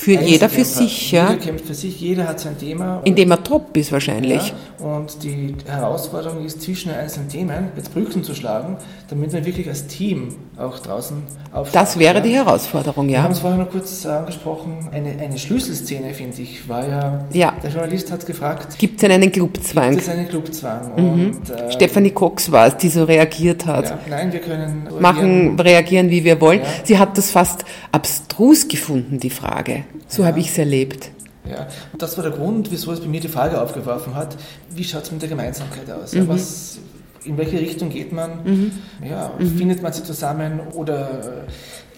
Für 0.00 0.12
jeder 0.12 0.48
für 0.48 0.64
sich, 0.64 1.12
ja. 1.12 1.28
Jeder 1.28 1.42
kämpft 1.42 1.66
für 1.66 1.74
sich, 1.74 2.00
jeder 2.00 2.26
hat 2.26 2.40
sein 2.40 2.56
Thema. 2.56 3.02
In 3.04 3.14
dem 3.14 3.30
er 3.32 3.44
top 3.44 3.76
ist 3.76 3.92
wahrscheinlich. 3.92 4.54
Ja, 4.80 4.86
und 4.86 5.22
die 5.22 5.54
Herausforderung 5.66 6.42
ist, 6.42 6.62
zwischen 6.62 6.88
den 6.88 6.98
einzelnen 6.98 7.28
Themen 7.28 7.68
jetzt 7.76 7.92
Brücken 7.92 8.24
zu 8.24 8.34
schlagen, 8.34 8.78
damit 9.10 9.30
man 9.34 9.44
wirklich 9.44 9.68
als 9.68 9.88
Team 9.88 10.36
auch 10.56 10.78
draußen 10.78 11.18
auf. 11.52 11.70
Das 11.72 11.98
wäre 11.98 12.14
ja. 12.14 12.20
die 12.20 12.30
Herausforderung, 12.30 13.10
ja. 13.10 13.18
Wir 13.18 13.22
haben 13.24 13.32
es 13.32 13.40
vorher 13.40 13.58
noch 13.58 13.70
kurz 13.70 14.06
angesprochen. 14.06 14.88
Eine, 14.90 15.10
eine 15.20 15.36
Schlüsselszene, 15.36 16.14
finde 16.14 16.40
ich, 16.40 16.66
war 16.66 16.88
ja, 16.88 17.26
ja, 17.34 17.52
der 17.62 17.70
Journalist 17.70 18.10
hat 18.10 18.24
gefragt. 18.24 18.78
Gibt 18.78 18.94
es 18.94 19.00
denn 19.02 19.12
einen 19.12 19.30
Clubzwang? 19.30 19.90
Gibt 19.90 20.02
es 20.02 20.08
einen 20.08 20.28
Clubzwang? 20.30 20.92
Mhm. 20.96 21.26
Und, 21.26 21.50
äh, 21.50 21.72
Stephanie 21.72 22.12
Cox 22.12 22.50
war 22.50 22.68
es, 22.68 22.78
die 22.78 22.88
so 22.88 23.04
reagiert 23.04 23.66
hat. 23.66 24.08
Nein, 24.08 24.32
wir 24.32 24.40
können 24.40 24.88
machen, 24.98 25.60
reagieren, 25.60 26.08
wie 26.08 26.24
wir 26.24 26.40
wollen. 26.40 26.62
Sie 26.84 26.96
hat 26.96 27.18
das 27.18 27.30
fast 27.30 27.66
abstrus 27.92 28.66
gefunden, 28.66 29.18
die 29.18 29.28
Frage. 29.28 29.84
So 30.08 30.22
ja. 30.22 30.28
habe 30.28 30.40
ich 30.40 30.48
es 30.48 30.58
erlebt. 30.58 31.10
Ja, 31.48 31.66
und 31.92 32.02
das 32.02 32.16
war 32.16 32.24
der 32.24 32.32
Grund, 32.32 32.70
wieso 32.70 32.92
es 32.92 33.00
bei 33.00 33.06
mir 33.06 33.20
die 33.20 33.28
Frage 33.28 33.60
aufgeworfen 33.60 34.14
hat, 34.14 34.36
wie 34.70 34.84
schaut 34.84 35.04
es 35.04 35.12
mit 35.12 35.22
der 35.22 35.28
Gemeinsamkeit 35.28 35.90
aus? 35.90 36.12
Mhm. 36.14 36.28
Was, 36.28 36.78
in 37.24 37.38
welche 37.38 37.58
Richtung 37.58 37.88
geht 37.88 38.12
man? 38.12 38.44
Mhm. 38.44 38.72
Ja, 39.02 39.32
mhm. 39.38 39.56
findet 39.56 39.82
man 39.82 39.92
sie 39.92 40.02
zusammen 40.02 40.60
oder 40.74 41.44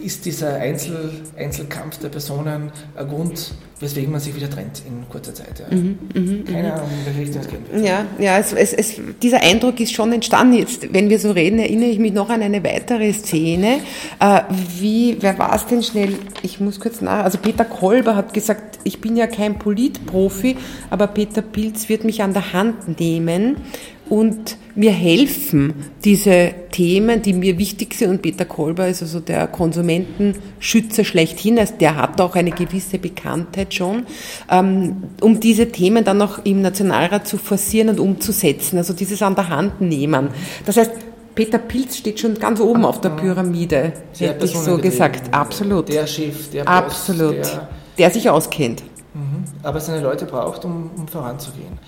ist 0.03 0.25
dieser 0.25 0.57
Einzel, 0.57 1.11
Einzelkampf 1.37 1.99
der 1.99 2.09
Personen 2.09 2.73
ein 2.97 3.09
Grund, 3.09 3.55
weswegen 3.81 4.11
man 4.11 4.21
sich 4.21 4.35
wieder 4.35 4.51
trennt 4.51 4.83
in 4.87 5.09
kurzer 5.09 5.35
Zeit? 5.35 5.61
Ja. 5.61 5.77
Mhm, 5.77 5.99
mh, 6.15 6.51
Keine 6.51 6.69
mhm. 6.69 6.75
Ahnung, 6.75 6.89
in 6.99 7.07
welche 7.07 7.21
Richtung 7.21 7.41
es 7.43 7.49
gehen 7.49 7.65
wird. 7.71 7.85
Ja, 7.85 8.05
ja 8.19 8.39
es, 8.39 8.53
es, 8.53 8.73
es, 8.73 9.01
dieser 9.23 9.43
Eindruck 9.43 9.81
ist 9.81 9.93
schon 9.93 10.13
entstanden. 10.13 10.55
Jetzt, 10.55 10.93
wenn 10.93 11.09
wir 11.09 11.19
so 11.19 11.31
reden, 11.31 11.59
erinnere 11.59 11.89
ich 11.89 11.99
mich 11.99 12.13
noch 12.13 12.31
an 12.31 12.43
eine 12.43 12.63
weitere 12.65 13.13
Szene. 13.13 13.81
Äh, 14.21 14.41
wie, 14.79 15.17
wer 15.21 15.39
war 15.39 15.55
es 15.55 15.67
denn 15.67 15.83
schnell? 15.83 16.15
Ich 16.43 16.61
muss 16.61 16.81
kurz 16.81 17.01
nach. 17.01 17.25
Also 17.25 17.39
Peter 17.39 17.65
Kolber 17.65 18.17
hat 18.17 18.35
gesagt, 18.35 18.79
ich 18.85 19.01
bin 19.01 19.17
ja 19.17 19.27
kein 19.27 19.59
Politprofi, 19.59 20.57
aber 20.91 21.07
Peter 21.07 21.43
Pilz 21.43 21.89
wird 21.89 22.05
mich 22.05 22.23
an 22.23 22.33
der 22.33 22.53
Hand 22.53 22.99
nehmen 22.99 23.57
und 24.09 24.57
mir 24.75 24.91
helfen, 24.91 25.75
diese 26.05 26.55
Themen, 26.71 27.23
die 27.23 27.33
mir 27.33 27.59
wichtig 27.59 27.95
sind, 27.95 28.11
und 28.11 28.23
Peter 28.23 28.45
Kolber 28.45 28.89
ist 28.89 29.03
also 29.03 29.21
der 29.21 29.47
Konsumentenschützer 29.47 31.05
schlechthin, 31.05 31.59
also 31.59 31.75
der 31.79 31.97
hat 31.97 32.21
auch 32.21 32.35
eine 32.35 32.51
gewisse 32.51 32.99
Bekanntheit 32.99 33.75
schon, 33.75 34.07
ähm, 34.51 35.05
um 35.21 35.41
diese 35.41 35.71
Themen 35.71 36.05
dann 36.05 36.23
auch 36.23 36.45
im 36.45 36.63
Nationalrat 36.63 37.27
zu 37.27 37.37
forcieren 37.37 37.91
und 37.91 38.01
umzusetzen, 38.01 38.79
also 38.79 38.93
dieses 38.93 39.21
an 39.23 39.35
der 39.35 39.49
Hand 39.49 39.81
nehmen. 39.81 40.29
Das 40.65 40.77
heißt, 40.77 40.93
Peter 41.35 41.59
Pilz 41.59 41.97
steht 41.97 42.21
schon 42.21 42.35
ganz 42.35 42.61
oben 42.61 42.85
auf 42.85 43.01
der 43.01 43.11
Pyramide, 43.11 43.93
Sehr 44.13 44.31
hätte 44.31 44.45
ich 44.45 44.57
so 44.57 44.77
gesagt. 44.79 45.35
Absolut. 45.35 45.89
Der 45.89 46.07
Chef, 46.07 46.51
der 46.51 46.65
Boss, 46.65 46.75
Absolut. 46.75 47.37
Der, 47.37 47.69
der 47.99 48.11
sich 48.11 48.29
auskennt. 48.29 48.83
Mhm. 49.15 49.45
Aber 49.63 49.81
seine 49.81 50.03
Leute 50.03 50.27
braucht, 50.27 50.65
um, 50.65 50.91
um 50.97 51.09
voranzugehen. 51.09 51.79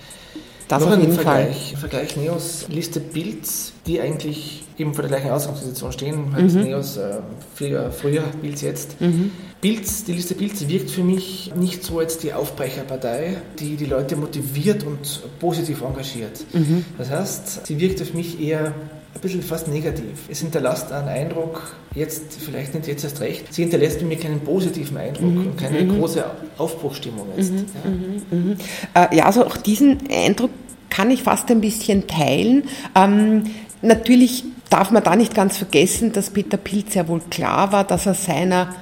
Das 0.67 0.81
Noch 0.83 0.91
auf 0.91 0.99
jeden 0.99 1.13
Vergleich, 1.13 1.71
Fall. 1.71 1.89
Vergleich 1.89 2.17
Neos 2.17 2.65
Liste 2.69 2.99
Bilds, 2.99 3.73
die 3.85 4.01
eigentlich 4.01 4.63
eben 4.77 4.93
vor 4.93 5.03
der 5.03 5.09
gleichen 5.09 5.29
Ausgangsposition 5.29 5.91
stehen. 5.91 6.33
Halt 6.33 6.51
mhm. 6.53 6.63
Neos 6.63 6.97
äh, 6.97 7.19
früher, 7.53 7.91
früher, 7.91 8.23
Bilds 8.41 8.61
jetzt. 8.61 8.99
Mhm. 8.99 9.31
Bilds, 9.61 10.03
die 10.05 10.13
Liste 10.13 10.35
Bilds 10.35 10.67
wirkt 10.67 10.89
für 10.89 11.03
mich 11.03 11.53
nicht 11.55 11.83
so 11.83 11.99
als 11.99 12.17
die 12.17 12.33
Aufbrecherpartei, 12.33 13.37
die 13.59 13.75
die 13.75 13.85
Leute 13.85 14.15
motiviert 14.15 14.83
und 14.83 15.21
positiv 15.39 15.81
engagiert. 15.81 16.43
Mhm. 16.53 16.85
Das 16.97 17.09
heißt, 17.09 17.67
sie 17.67 17.79
wirkt 17.79 18.01
auf 18.01 18.13
mich 18.13 18.39
eher 18.39 18.73
ein 19.15 19.21
bisschen 19.21 19.41
fast 19.41 19.67
negativ. 19.67 20.29
Es 20.29 20.41
hinterlässt 20.41 20.91
einen 20.91 21.07
Eindruck, 21.07 21.75
jetzt 21.95 22.33
vielleicht 22.33 22.75
nicht 22.75 22.87
jetzt 22.87 23.03
erst 23.03 23.21
recht, 23.21 23.53
sie 23.53 23.63
hinterlässt 23.63 24.01
mir 24.01 24.17
keinen 24.17 24.41
positiven 24.41 24.97
Eindruck 24.97 25.31
mhm. 25.31 25.47
und 25.47 25.57
keine 25.57 25.81
mhm. 25.81 25.99
große 25.99 26.23
Aufbruchstimmung 26.57 27.27
jetzt. 27.37 27.51
Mhm. 27.51 27.65
Ja. 27.83 27.89
Mhm. 27.89 28.47
Mhm. 28.49 28.57
Äh, 28.93 29.15
ja, 29.15 29.25
also 29.25 29.45
auch 29.45 29.57
diesen 29.57 29.99
Eindruck 30.11 30.51
kann 30.89 31.09
ich 31.11 31.23
fast 31.23 31.49
ein 31.49 31.61
bisschen 31.61 32.07
teilen. 32.07 32.63
Ähm, 32.93 33.45
natürlich 33.81 34.43
darf 34.69 34.91
man 34.91 35.03
da 35.03 35.15
nicht 35.15 35.33
ganz 35.33 35.57
vergessen, 35.57 36.11
dass 36.11 36.29
Peter 36.29 36.57
Pilz 36.57 36.93
ja 36.93 37.07
wohl 37.07 37.21
klar 37.29 37.71
war, 37.71 37.83
dass 37.85 38.05
er 38.05 38.13
seiner 38.13 38.75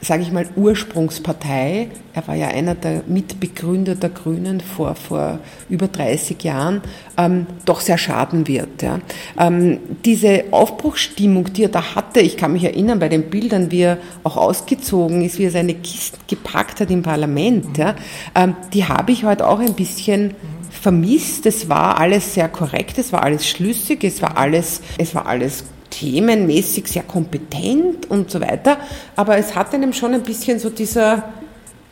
sage 0.00 0.22
ich 0.22 0.32
mal, 0.32 0.46
Ursprungspartei. 0.54 1.88
Er 2.14 2.28
war 2.28 2.34
ja 2.34 2.48
einer 2.48 2.74
der 2.74 3.02
Mitbegründer 3.06 3.94
der 3.94 4.10
Grünen 4.10 4.60
vor, 4.60 4.94
vor 4.94 5.40
über 5.68 5.88
30 5.88 6.42
Jahren, 6.42 6.82
ähm, 7.16 7.46
doch 7.64 7.80
sehr 7.80 7.98
schaden 7.98 8.46
wird. 8.46 8.82
Ja. 8.82 9.00
Ähm, 9.38 9.78
diese 10.04 10.44
Aufbruchsstimmung, 10.50 11.52
die 11.52 11.64
er 11.64 11.68
da 11.68 11.94
hatte, 11.94 12.20
ich 12.20 12.36
kann 12.36 12.52
mich 12.52 12.64
erinnern 12.64 12.98
bei 12.98 13.08
den 13.08 13.30
Bildern, 13.30 13.70
wie 13.70 13.82
er 13.82 13.98
auch 14.24 14.36
ausgezogen 14.36 15.22
ist, 15.22 15.38
wie 15.38 15.44
er 15.44 15.50
seine 15.50 15.74
Kisten 15.74 16.18
gepackt 16.28 16.80
hat 16.80 16.90
im 16.90 17.02
Parlament, 17.02 17.76
ja, 17.76 17.94
ähm, 18.34 18.54
die 18.72 18.84
habe 18.84 19.12
ich 19.12 19.24
heute 19.24 19.46
auch 19.46 19.58
ein 19.58 19.74
bisschen 19.74 20.34
vermisst. 20.70 21.46
Es 21.46 21.68
war 21.68 21.98
alles 21.98 22.34
sehr 22.34 22.48
korrekt, 22.48 22.98
es 22.98 23.12
war 23.12 23.22
alles 23.22 23.48
schlüssig, 23.48 24.04
es 24.04 24.22
war 24.22 24.36
alles, 24.36 24.80
es 24.98 25.14
war 25.14 25.26
alles 25.26 25.64
themenmäßig 25.98 26.86
sehr 26.88 27.02
kompetent 27.02 28.10
und 28.10 28.30
so 28.30 28.40
weiter, 28.40 28.78
aber 29.16 29.36
es 29.38 29.54
hat 29.54 29.74
einem 29.74 29.92
schon 29.92 30.14
ein 30.14 30.22
bisschen 30.22 30.58
so 30.58 30.70
dieser, 30.70 31.24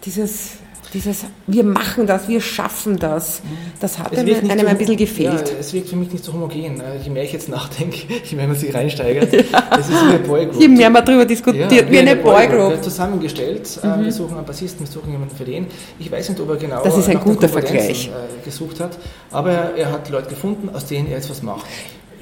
dieses, 0.05 0.51
dieses, 0.95 1.25
wir 1.47 1.65
machen 1.65 2.07
das, 2.07 2.29
wir 2.29 2.41
schaffen 2.41 2.99
das, 2.99 3.43
das 3.81 3.99
hat 3.99 4.17
einem, 4.17 4.49
einem 4.49 4.67
ein 4.67 4.79
bisschen 4.79 4.97
gefehlt. 4.97 5.49
Ja, 5.49 5.57
es 5.59 5.73
wirkt 5.73 5.89
für 5.89 5.97
mich 5.97 6.13
nicht 6.13 6.25
so 6.25 6.33
homogen. 6.33 6.81
Äh, 6.81 6.99
je 7.03 7.11
mehr 7.11 7.25
ich 7.25 7.33
jetzt 7.33 7.49
nachdenke, 7.49 7.99
je 8.25 8.37
mehr 8.37 8.47
man 8.47 8.57
sich 8.57 8.73
reinsteigert, 8.73 9.33
ja. 9.33 9.41
es 9.79 9.89
ist 9.89 9.91
wie 9.91 10.11
eine 10.11 10.19
Boygroup. 10.21 10.61
Je 10.61 10.69
mehr 10.69 10.91
man 10.91 11.05
darüber 11.05 11.25
diskutiert, 11.25 11.73
ja, 11.73 11.87
wie, 11.87 11.93
wie, 11.93 11.99
eine, 11.99 12.13
eine 12.13 12.23
Boygroup. 12.23 12.75
Boy 12.75 12.81
zusammengestellt, 12.81 13.69
äh, 13.83 13.87
mhm. 13.87 14.05
wir 14.05 14.13
suchen 14.13 14.37
einen 14.37 14.47
Bassisten, 14.47 14.87
wir 14.87 14.93
suchen 14.93 15.11
jemanden 15.11 15.35
für 15.35 15.45
den. 15.45 15.67
Ich 15.99 16.11
weiß 16.11 16.29
nicht, 16.29 16.41
ob 16.41 16.49
er 16.51 16.57
genau 16.57 16.83
das 16.83 16.97
ist 16.97 17.09
ein 17.09 17.21
guter 17.21 17.49
Vergleich. 17.49 18.09
Äh, 18.09 18.45
gesucht 18.45 18.79
hat, 18.79 18.97
aber 19.33 19.75
er 19.77 19.91
hat 19.91 20.09
Leute 20.11 20.29
gefunden, 20.29 20.71
aus 20.73 20.87
denen 20.87 21.09
er 21.09 21.17
jetzt 21.17 21.29
was 21.29 21.43
macht 21.43 21.67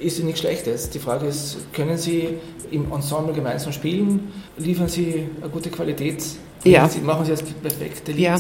ist 0.00 0.18
ja 0.18 0.24
nichts 0.24 0.40
Schlechtes. 0.40 0.90
Die 0.90 0.98
Frage 0.98 1.26
ist, 1.26 1.58
können 1.72 1.98
Sie 1.98 2.28
im 2.70 2.90
Ensemble 2.92 3.32
gemeinsam 3.34 3.72
spielen? 3.72 4.32
Liefern 4.56 4.88
Sie 4.88 5.26
eine 5.40 5.50
gute 5.50 5.70
Qualität? 5.70 6.22
Ja. 6.64 6.88
Sie, 6.88 7.00
machen 7.00 7.26
Sie 7.26 7.30
das 7.30 7.42
perfekte 7.42 8.12
Lied? 8.12 8.22
Ja, 8.22 8.38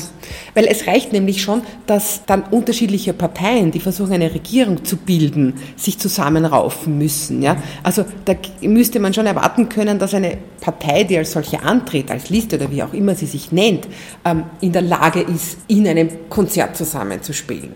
weil 0.54 0.66
es 0.66 0.86
reicht 0.86 1.12
nämlich 1.12 1.42
schon, 1.42 1.62
dass 1.86 2.24
dann 2.24 2.42
unterschiedliche 2.44 3.12
Parteien, 3.12 3.70
die 3.70 3.80
versuchen, 3.80 4.14
eine 4.14 4.32
Regierung 4.32 4.82
zu 4.84 4.96
bilden, 4.96 5.54
sich 5.76 5.98
zusammenraufen 5.98 6.96
müssen. 6.96 7.42
Ja? 7.42 7.56
Also 7.82 8.04
da 8.24 8.34
müsste 8.62 8.98
man 8.98 9.12
schon 9.12 9.26
erwarten 9.26 9.68
können, 9.68 9.98
dass 9.98 10.14
eine 10.14 10.38
Partei, 10.60 11.04
die 11.04 11.18
als 11.18 11.32
solche 11.32 11.62
antritt, 11.62 12.10
als 12.10 12.30
Liste 12.30 12.56
oder 12.56 12.70
wie 12.70 12.82
auch 12.82 12.94
immer 12.94 13.14
sie 13.14 13.26
sich 13.26 13.52
nennt, 13.52 13.86
ähm, 14.24 14.44
in 14.60 14.72
der 14.72 14.82
Lage 14.82 15.20
ist, 15.20 15.58
in 15.68 15.86
einem 15.86 16.08
Konzert 16.30 16.76
zusammenzuspielen. 16.76 17.72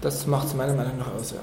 Das 0.00 0.26
macht 0.26 0.48
es 0.48 0.54
meiner 0.54 0.74
Meinung 0.74 0.98
nach 0.98 1.12
aus, 1.14 1.32
ja. 1.32 1.38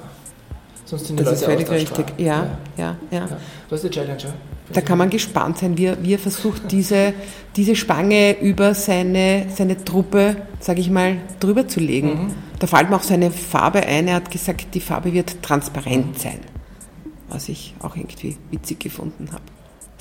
Sonst 0.90 1.06
sind 1.06 1.20
die 1.20 1.24
das 1.24 1.42
Leute 1.42 1.62
ist 1.62 1.70
völlig 1.70 1.82
richtig. 1.82 2.06
Ja, 2.18 2.58
ja, 2.76 2.98
ja, 3.12 3.20
ja. 3.20 3.28
Das 3.70 3.84
ist 3.84 3.94
die 3.94 4.00
Challenge. 4.00 4.24
Ja? 4.24 4.34
Da 4.74 4.82
kann 4.82 4.98
man 4.98 5.12
gespannt 5.12 5.60
sein, 5.60 5.78
wie, 5.78 5.86
er 5.86 6.18
versucht, 6.18 6.72
diese, 6.72 7.14
diese 7.56 7.76
Spange 7.76 8.40
über 8.42 8.74
seine, 8.74 9.46
seine 9.56 9.84
Truppe, 9.86 10.38
sage 10.60 10.82
ich 10.82 10.90
mal, 10.90 11.18
drüber 11.40 11.68
zu 11.68 11.80
legen. 11.80 12.10
Mhm. 12.10 12.32
Da 12.58 12.66
fällt 12.66 12.90
mir 12.90 12.96
auch 12.96 13.04
seine 13.04 13.30
Farbe 13.30 13.86
ein. 13.86 14.08
Er 14.08 14.16
hat 14.16 14.32
gesagt, 14.32 14.74
die 14.74 14.80
Farbe 14.80 15.14
wird 15.14 15.44
transparent 15.44 16.18
sein. 16.18 16.40
Was 17.28 17.50
ich 17.50 17.76
auch 17.84 17.96
irgendwie 17.96 18.38
witzig 18.50 18.80
gefunden 18.80 19.30
habe. 19.32 19.44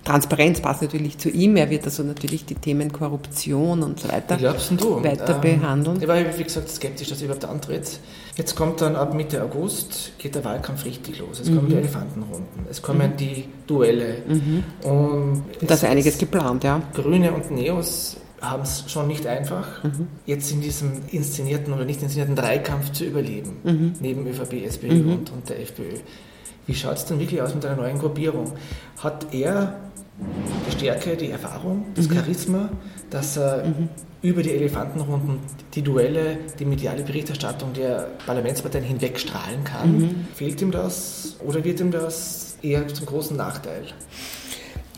Transparenz 0.04 0.60
passt 0.60 0.82
natürlich 0.82 1.18
zu 1.18 1.28
ihm. 1.28 1.56
Er 1.56 1.70
wird 1.70 1.84
also 1.84 2.02
natürlich 2.02 2.44
die 2.44 2.54
Themen 2.54 2.92
Korruption 2.92 3.82
und 3.82 4.00
so 4.00 4.08
weiter 4.08 4.40
weiter 4.40 5.34
ähm, 5.34 5.40
behandeln. 5.40 6.00
Ich 6.00 6.08
war, 6.08 6.16
wie 6.16 6.44
gesagt, 6.44 6.68
skeptisch, 6.70 7.08
dass 7.08 7.20
er 7.20 7.26
überhaupt 7.26 7.44
antritt. 7.44 8.00
Jetzt 8.36 8.54
kommt 8.54 8.80
dann 8.80 8.94
ab 8.94 9.14
Mitte 9.14 9.42
August, 9.42 10.12
geht 10.18 10.34
der 10.34 10.44
Wahlkampf 10.44 10.84
richtig 10.84 11.18
los. 11.18 11.40
Es 11.40 11.50
mhm. 11.50 11.56
kommen 11.56 11.68
die 11.70 11.76
Elefantenrunden, 11.76 12.66
es 12.70 12.80
kommen 12.80 13.10
mhm. 13.10 13.16
die 13.16 13.44
Duelle. 13.66 14.22
Mhm. 14.28 14.64
Und 14.84 15.42
da 15.60 15.74
ist 15.74 15.84
einiges 15.84 16.18
geplant, 16.18 16.62
ja. 16.64 16.80
Grüne 16.94 17.32
und 17.32 17.50
Neos 17.50 18.16
haben 18.40 18.62
es 18.62 18.84
schon 18.86 19.08
nicht 19.08 19.26
einfach, 19.26 19.82
mhm. 19.82 20.06
jetzt 20.24 20.52
in 20.52 20.60
diesem 20.60 21.02
inszenierten 21.10 21.72
oder 21.72 21.84
nicht 21.84 22.02
inszenierten 22.02 22.36
Dreikampf 22.36 22.92
zu 22.92 23.04
überleben, 23.04 23.56
mhm. 23.64 23.92
neben 24.00 24.26
ÖVP, 24.26 24.64
SPÖ 24.64 24.94
mhm. 24.94 25.12
und, 25.12 25.32
und 25.32 25.48
der 25.48 25.60
FPÖ. 25.60 25.96
Wie 26.66 26.74
schaut 26.74 26.98
es 26.98 27.06
denn 27.06 27.18
wirklich 27.18 27.40
aus 27.40 27.54
mit 27.54 27.64
einer 27.64 27.76
neuen 27.76 27.98
Gruppierung? 27.98 28.52
Hat 28.98 29.32
er 29.32 29.80
die 30.66 30.72
Stärke, 30.72 31.16
die 31.16 31.30
Erfahrung, 31.30 31.86
das 31.94 32.08
mhm. 32.08 32.14
Charisma, 32.14 32.70
dass 33.10 33.36
er 33.36 33.64
mhm. 33.66 33.88
über 34.22 34.42
die 34.42 34.52
Elefantenrunden 34.52 35.38
die 35.74 35.82
Duelle, 35.82 36.38
die 36.58 36.64
mediale 36.64 37.02
Berichterstattung 37.02 37.72
der 37.72 38.08
Parlamentsparteien 38.26 38.84
hinweg 38.84 39.18
strahlen 39.18 39.64
kann. 39.64 39.98
Mhm. 39.98 40.26
Fehlt 40.34 40.60
ihm 40.60 40.70
das 40.70 41.36
oder 41.44 41.64
wird 41.64 41.80
ihm 41.80 41.90
das 41.90 42.56
eher 42.62 42.86
zum 42.88 43.06
großen 43.06 43.36
Nachteil? 43.36 43.84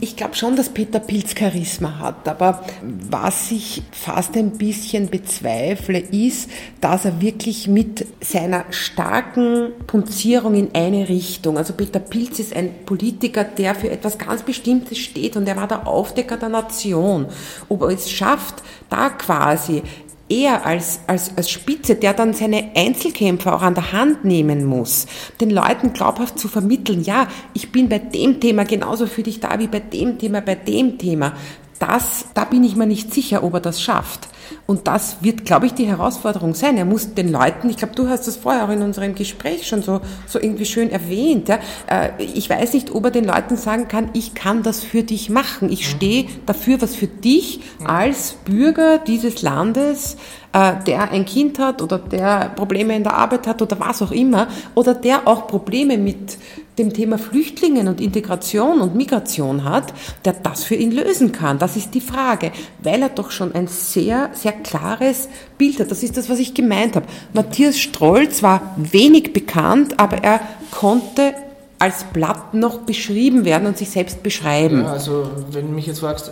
Ich 0.02 0.16
glaube 0.16 0.34
schon, 0.34 0.56
dass 0.56 0.70
Peter 0.70 0.98
Pilz 0.98 1.34
Charisma 1.38 1.98
hat, 1.98 2.26
aber 2.26 2.64
was 2.82 3.50
ich 3.50 3.82
fast 3.92 4.34
ein 4.34 4.52
bisschen 4.52 5.10
bezweifle, 5.10 5.98
ist, 5.98 6.48
dass 6.80 7.04
er 7.04 7.20
wirklich 7.20 7.68
mit 7.68 8.06
seiner 8.22 8.64
starken 8.70 9.72
Punzierung 9.86 10.54
in 10.54 10.70
eine 10.74 11.06
Richtung, 11.10 11.58
also 11.58 11.74
Peter 11.74 11.98
Pilz 11.98 12.38
ist 12.38 12.56
ein 12.56 12.86
Politiker, 12.86 13.44
der 13.44 13.74
für 13.74 13.90
etwas 13.90 14.16
ganz 14.16 14.42
Bestimmtes 14.42 14.96
steht 14.96 15.36
und 15.36 15.46
er 15.46 15.56
war 15.56 15.68
der 15.68 15.86
Aufdecker 15.86 16.38
der 16.38 16.48
Nation. 16.48 17.26
Ob 17.68 17.82
er 17.82 17.88
es 17.88 18.10
schafft, 18.10 18.62
da 18.88 19.10
quasi 19.10 19.82
er 20.30 20.64
als, 20.64 21.00
als, 21.08 21.36
als 21.36 21.50
Spitze, 21.50 21.96
der 21.96 22.14
dann 22.14 22.32
seine 22.32 22.70
Einzelkämpfer 22.74 23.54
auch 23.54 23.62
an 23.62 23.74
der 23.74 23.92
Hand 23.92 24.24
nehmen 24.24 24.64
muss, 24.64 25.06
den 25.40 25.50
Leuten 25.50 25.92
glaubhaft 25.92 26.38
zu 26.38 26.48
vermitteln, 26.48 27.02
ja, 27.02 27.26
ich 27.52 27.72
bin 27.72 27.88
bei 27.88 27.98
dem 27.98 28.40
Thema 28.40 28.64
genauso 28.64 29.06
für 29.06 29.22
dich 29.22 29.40
da 29.40 29.58
wie 29.58 29.66
bei 29.66 29.80
dem 29.80 30.18
Thema, 30.18 30.40
bei 30.40 30.54
dem 30.54 30.96
Thema. 30.96 31.34
Das, 31.80 32.26
da 32.34 32.44
bin 32.44 32.62
ich 32.62 32.76
mir 32.76 32.86
nicht 32.86 33.12
sicher, 33.12 33.42
ob 33.42 33.54
er 33.54 33.60
das 33.60 33.82
schafft. 33.82 34.28
Und 34.66 34.86
das 34.86 35.16
wird, 35.22 35.46
glaube 35.46 35.64
ich, 35.64 35.72
die 35.74 35.86
Herausforderung 35.86 36.54
sein. 36.54 36.76
Er 36.76 36.84
muss 36.84 37.14
den 37.14 37.32
Leuten, 37.32 37.70
ich 37.70 37.78
glaube, 37.78 37.94
du 37.94 38.08
hast 38.08 38.28
das 38.28 38.36
vorher 38.36 38.64
auch 38.64 38.68
in 38.70 38.82
unserem 38.82 39.14
Gespräch 39.14 39.66
schon 39.66 39.82
so, 39.82 40.02
so 40.26 40.38
irgendwie 40.38 40.66
schön 40.66 40.90
erwähnt. 40.90 41.48
Ja? 41.48 41.58
Äh, 41.86 42.22
ich 42.22 42.50
weiß 42.50 42.74
nicht, 42.74 42.94
ob 42.94 43.06
er 43.06 43.10
den 43.10 43.24
Leuten 43.24 43.56
sagen 43.56 43.88
kann, 43.88 44.10
ich 44.12 44.34
kann 44.34 44.62
das 44.62 44.84
für 44.84 45.02
dich 45.02 45.30
machen. 45.30 45.72
Ich 45.72 45.88
stehe 45.88 46.26
dafür, 46.44 46.82
was 46.82 46.94
für 46.94 47.06
dich 47.06 47.60
als 47.82 48.32
Bürger 48.44 48.98
dieses 48.98 49.40
Landes 49.40 50.18
äh, 50.52 50.74
der 50.86 51.12
ein 51.12 51.24
Kind 51.24 51.58
hat 51.58 51.80
oder 51.80 51.98
der 51.98 52.50
Probleme 52.56 52.96
in 52.96 53.04
der 53.04 53.14
Arbeit 53.14 53.46
hat 53.46 53.62
oder 53.62 53.78
was 53.78 54.02
auch 54.02 54.10
immer, 54.10 54.48
oder 54.74 54.94
der 54.94 55.26
auch 55.26 55.46
Probleme 55.46 55.96
mit 55.96 56.38
dem 56.80 56.92
Thema 56.92 57.18
Flüchtlingen 57.18 57.88
und 57.88 58.00
Integration 58.00 58.80
und 58.80 58.94
Migration 58.94 59.64
hat, 59.64 59.92
der 60.24 60.32
das 60.32 60.64
für 60.64 60.74
ihn 60.74 60.90
lösen 60.90 61.32
kann. 61.32 61.58
Das 61.58 61.76
ist 61.76 61.94
die 61.94 62.00
Frage, 62.00 62.52
weil 62.82 63.02
er 63.02 63.10
doch 63.10 63.30
schon 63.30 63.54
ein 63.54 63.66
sehr, 63.66 64.30
sehr 64.32 64.52
klares 64.52 65.28
Bild 65.58 65.78
hat. 65.78 65.90
Das 65.90 66.02
ist 66.02 66.16
das, 66.16 66.28
was 66.28 66.38
ich 66.38 66.54
gemeint 66.54 66.96
habe. 66.96 67.06
Matthias 67.32 67.78
Strolz 67.78 68.42
war 68.42 68.74
wenig 68.76 69.32
bekannt, 69.32 70.00
aber 70.00 70.18
er 70.24 70.40
konnte 70.70 71.34
als 71.80 72.04
Blatt 72.04 72.52
noch 72.52 72.80
beschrieben 72.80 73.46
werden 73.46 73.66
und 73.66 73.78
sich 73.78 73.88
selbst 73.88 74.22
beschreiben. 74.22 74.82
Ja, 74.82 74.92
also 74.92 75.30
wenn 75.50 75.68
du 75.68 75.72
mich 75.72 75.86
jetzt 75.86 76.00
fragst, 76.00 76.30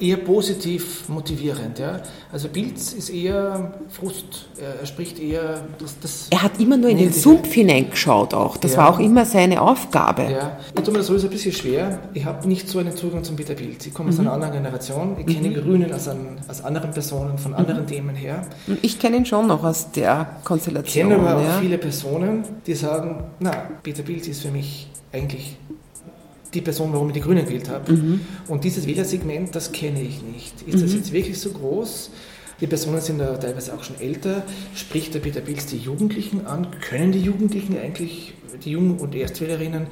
eher 0.00 0.16
positiv 0.16 1.06
motivierend. 1.10 1.78
Ja? 1.78 2.00
Also 2.32 2.48
Pilz 2.48 2.94
ist 2.94 3.10
eher 3.10 3.74
Frust, 3.90 4.48
er 4.58 4.86
spricht 4.86 5.18
eher 5.18 5.60
das, 5.78 6.00
das 6.00 6.28
Er 6.30 6.42
hat 6.42 6.58
immer 6.58 6.78
nur 6.78 6.88
in 6.88 6.96
den 6.96 7.12
Sumpf 7.12 7.52
hineingeschaut 7.52 8.32
auch, 8.32 8.56
das 8.56 8.72
ja. 8.72 8.78
war 8.78 8.94
auch 8.94 8.98
immer 8.98 9.26
seine 9.26 9.60
Aufgabe. 9.60 10.22
Ja, 10.22 10.58
ich 10.74 10.82
tue 10.82 10.92
mir 10.92 11.00
das 11.00 11.08
sowieso 11.08 11.26
ein 11.26 11.30
bisschen 11.30 11.52
schwer, 11.52 11.98
ich 12.14 12.24
habe 12.24 12.48
nicht 12.48 12.66
so 12.66 12.78
einen 12.78 12.96
Zugang 12.96 13.22
zum 13.22 13.36
Peter 13.36 13.52
Pilz. 13.52 13.84
Ich 13.84 13.92
komme 13.92 14.08
aus 14.08 14.14
mhm. 14.14 14.22
einer 14.22 14.32
anderen 14.32 14.54
Generation, 14.54 15.16
ich 15.18 15.26
kenne 15.26 15.50
mhm. 15.50 15.54
Grünen 15.62 15.92
aus, 15.92 16.08
an, 16.08 16.38
aus 16.48 16.64
anderen 16.64 16.92
Personen, 16.92 17.36
von 17.36 17.52
anderen 17.52 17.82
mhm. 17.82 17.86
Themen 17.88 18.16
her. 18.16 18.46
Ich 18.80 18.98
kenne 18.98 19.18
ihn 19.18 19.26
schon 19.26 19.46
noch 19.46 19.62
aus 19.62 19.90
der 19.92 20.38
Konstellation. 20.42 21.10
Ich 21.10 21.16
kenne 21.16 21.28
aber 21.28 21.38
auch 21.38 21.60
viele 21.60 21.76
Personen, 21.76 22.44
die 22.66 22.72
sagen, 22.72 23.24
na, 23.40 23.50
Peter 23.82 24.02
Pilz 24.02 24.26
ist 24.28 24.40
für 24.40 24.50
mich 24.50 24.85
eigentlich 25.16 25.56
die 26.54 26.60
Person, 26.60 26.92
warum 26.92 27.08
ich 27.08 27.14
die 27.14 27.20
Grünen 27.20 27.44
gewählt 27.44 27.68
habe. 27.68 27.92
Mhm. 27.92 28.20
Und 28.48 28.64
dieses 28.64 28.86
Wählersegment, 28.86 29.54
das 29.54 29.72
kenne 29.72 30.00
ich 30.00 30.22
nicht. 30.22 30.62
Ist 30.62 30.76
mhm. 30.76 30.80
das 30.80 30.94
jetzt 30.94 31.12
wirklich 31.12 31.38
so 31.38 31.50
groß? 31.50 32.10
Die 32.60 32.66
Personen 32.66 33.00
sind 33.00 33.20
ja 33.20 33.36
teilweise 33.36 33.74
auch 33.74 33.84
schon 33.84 34.00
älter. 34.00 34.42
Spricht 34.74 35.12
der 35.14 35.20
Peter 35.20 35.40
Pilz 35.40 35.66
die 35.66 35.76
Jugendlichen 35.76 36.46
an? 36.46 36.68
Können 36.80 37.12
die 37.12 37.20
Jugendlichen 37.20 37.78
eigentlich, 37.78 38.32
die 38.64 38.70
Jungen 38.70 38.98
und 38.98 39.14
Erstwählerinnen, 39.14 39.86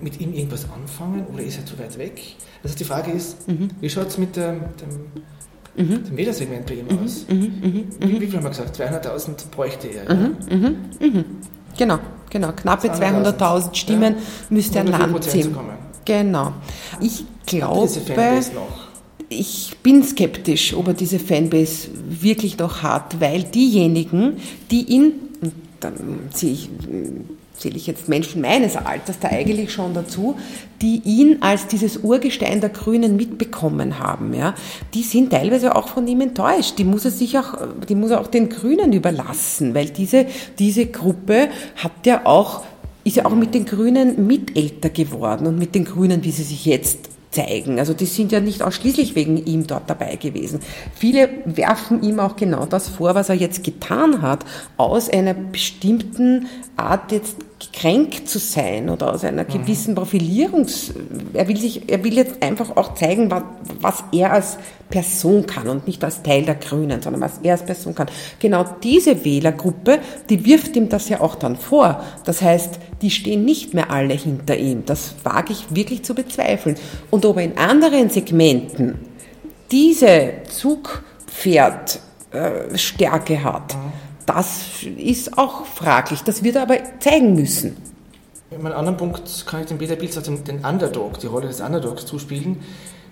mit 0.00 0.20
ihm 0.20 0.34
irgendwas 0.34 0.66
anfangen 0.70 1.26
oder 1.32 1.42
ist 1.42 1.56
er 1.56 1.64
zu 1.64 1.78
weit 1.78 1.96
weg? 1.96 2.20
Also 2.62 2.76
die 2.76 2.84
Frage 2.84 3.12
ist, 3.12 3.48
mhm. 3.48 3.70
wie 3.80 3.88
schaut 3.88 4.08
es 4.08 4.18
mit 4.18 4.36
dem, 4.36 4.60
dem, 5.76 5.88
mhm. 5.88 6.04
dem 6.04 6.16
Wählersegment 6.18 6.66
bei 6.66 6.74
ihm 6.74 6.86
mhm. 6.86 6.98
aus? 6.98 7.24
Mhm. 7.30 7.38
Mhm. 7.38 7.84
Wie, 8.00 8.20
wie 8.20 8.26
viel 8.26 8.36
haben 8.36 8.44
wir 8.44 8.50
gesagt? 8.50 8.78
200.000 8.78 9.50
bräuchte 9.50 9.88
er. 9.88 10.04
Ja? 10.04 10.30
Genau. 11.78 11.98
Genau, 12.36 12.52
knappe 12.52 12.88
200.000 12.88 13.74
Stimmen 13.74 14.16
ja. 14.16 14.22
müsste 14.50 14.80
ein 14.80 14.88
Land 14.88 15.24
ziehen. 15.24 15.56
Genau. 16.04 16.52
Ich 17.00 17.24
glaube, 17.46 17.88
ich 19.30 19.74
bin 19.82 20.02
skeptisch, 20.04 20.74
ob 20.74 20.88
er 20.88 20.92
diese 20.92 21.18
Fanbase 21.18 21.88
wirklich 22.10 22.58
noch 22.58 22.82
hat, 22.82 23.22
weil 23.22 23.44
diejenigen, 23.44 24.36
die 24.70 24.82
ihn, 24.82 25.12
dann 25.80 25.94
ziehe 26.30 26.52
ich 26.52 26.68
zähle 27.58 27.76
ich 27.76 27.86
jetzt 27.86 28.08
Menschen 28.08 28.42
meines 28.42 28.76
Alters 28.76 29.18
da 29.18 29.28
eigentlich 29.28 29.72
schon 29.72 29.94
dazu, 29.94 30.36
die 30.82 31.00
ihn 31.04 31.38
als 31.40 31.66
dieses 31.66 31.98
Urgestein 31.98 32.60
der 32.60 32.70
Grünen 32.70 33.16
mitbekommen 33.16 33.98
haben, 33.98 34.34
ja, 34.34 34.54
die 34.94 35.02
sind 35.02 35.30
teilweise 35.30 35.74
auch 35.74 35.88
von 35.88 36.06
ihm 36.06 36.20
enttäuscht. 36.20 36.78
Die 36.78 36.84
muss 36.84 37.04
er 37.04 37.10
sich 37.10 37.38
auch, 37.38 37.54
die 37.88 37.94
muss 37.94 38.10
er 38.10 38.20
auch 38.20 38.26
den 38.26 38.48
Grünen 38.48 38.92
überlassen, 38.92 39.74
weil 39.74 39.86
diese, 39.86 40.26
diese 40.58 40.86
Gruppe 40.86 41.48
hat 41.76 42.06
ja 42.06 42.26
auch, 42.26 42.64
ist 43.04 43.16
ja 43.16 43.26
auch 43.26 43.34
mit 43.34 43.54
den 43.54 43.64
Grünen 43.64 44.26
mitälter 44.26 44.90
geworden 44.90 45.46
und 45.46 45.58
mit 45.58 45.74
den 45.74 45.84
Grünen, 45.84 46.24
wie 46.24 46.30
sie 46.30 46.42
sich 46.42 46.66
jetzt 46.66 47.15
zeigen. 47.36 47.78
Also 47.78 47.92
die 47.92 48.06
sind 48.06 48.32
ja 48.32 48.40
nicht 48.40 48.62
ausschließlich 48.62 49.14
wegen 49.14 49.36
ihm 49.36 49.66
dort 49.66 49.88
dabei 49.88 50.16
gewesen. 50.16 50.60
Viele 50.94 51.28
werfen 51.44 52.02
ihm 52.02 52.18
auch 52.18 52.36
genau 52.36 52.66
das 52.66 52.88
vor, 52.88 53.14
was 53.14 53.28
er 53.28 53.34
jetzt 53.36 53.62
getan 53.62 54.22
hat, 54.22 54.44
aus 54.76 55.10
einer 55.10 55.34
bestimmten 55.34 56.46
Art 56.76 57.12
jetzt 57.12 57.36
gekränkt 57.58 58.28
zu 58.28 58.38
sein 58.38 58.90
oder 58.90 59.14
aus 59.14 59.24
einer 59.24 59.46
gewissen 59.46 59.94
Profilierungs, 59.94 60.92
er 61.32 61.48
will 61.48 61.56
sich, 61.56 61.88
er 61.88 62.04
will 62.04 62.12
jetzt 62.14 62.42
einfach 62.42 62.76
auch 62.76 62.92
zeigen, 62.94 63.30
was, 63.30 63.44
was 63.80 64.04
er 64.12 64.32
als 64.32 64.58
Person 64.90 65.46
kann 65.46 65.66
und 65.68 65.86
nicht 65.86 66.04
als 66.04 66.22
Teil 66.22 66.44
der 66.44 66.56
Grünen, 66.56 67.00
sondern 67.00 67.22
was 67.22 67.38
er 67.42 67.52
als 67.52 67.64
Person 67.64 67.94
kann. 67.94 68.08
Genau 68.38 68.66
diese 68.82 69.24
Wählergruppe, 69.24 70.00
die 70.28 70.44
wirft 70.44 70.76
ihm 70.76 70.90
das 70.90 71.08
ja 71.08 71.22
auch 71.22 71.34
dann 71.34 71.56
vor. 71.56 72.04
Das 72.24 72.42
heißt, 72.42 72.78
die 73.00 73.10
stehen 73.10 73.46
nicht 73.46 73.72
mehr 73.72 73.90
alle 73.90 74.12
hinter 74.14 74.56
ihm. 74.56 74.84
Das 74.84 75.14
wage 75.24 75.54
ich 75.54 75.74
wirklich 75.74 76.04
zu 76.04 76.14
bezweifeln. 76.14 76.76
Und 77.10 77.24
ob 77.24 77.38
er 77.38 77.44
in 77.44 77.56
anderen 77.56 78.10
Segmenten 78.10 78.98
diese 79.70 80.32
Zugpferdstärke 80.48 83.34
äh, 83.34 83.38
hat, 83.38 83.76
das 84.26 84.82
ist 84.96 85.38
auch 85.38 85.64
fraglich. 85.64 86.22
Das 86.22 86.42
wird 86.42 86.56
er 86.56 86.62
aber 86.62 86.78
zeigen 87.00 87.34
müssen. 87.34 87.76
In 88.50 88.58
einem 88.64 88.76
anderen 88.76 88.96
Punkt 88.96 89.46
kann 89.46 89.60
ich 89.60 89.66
dem 89.66 89.78
Peter 89.78 89.96
Pilz 89.96 90.20
den, 90.22 90.44
den 90.44 90.64
Underdog, 90.64 91.18
die 91.18 91.26
Rolle 91.26 91.48
des 91.48 91.60
Underdogs 91.60 92.06
zuspielen 92.06 92.58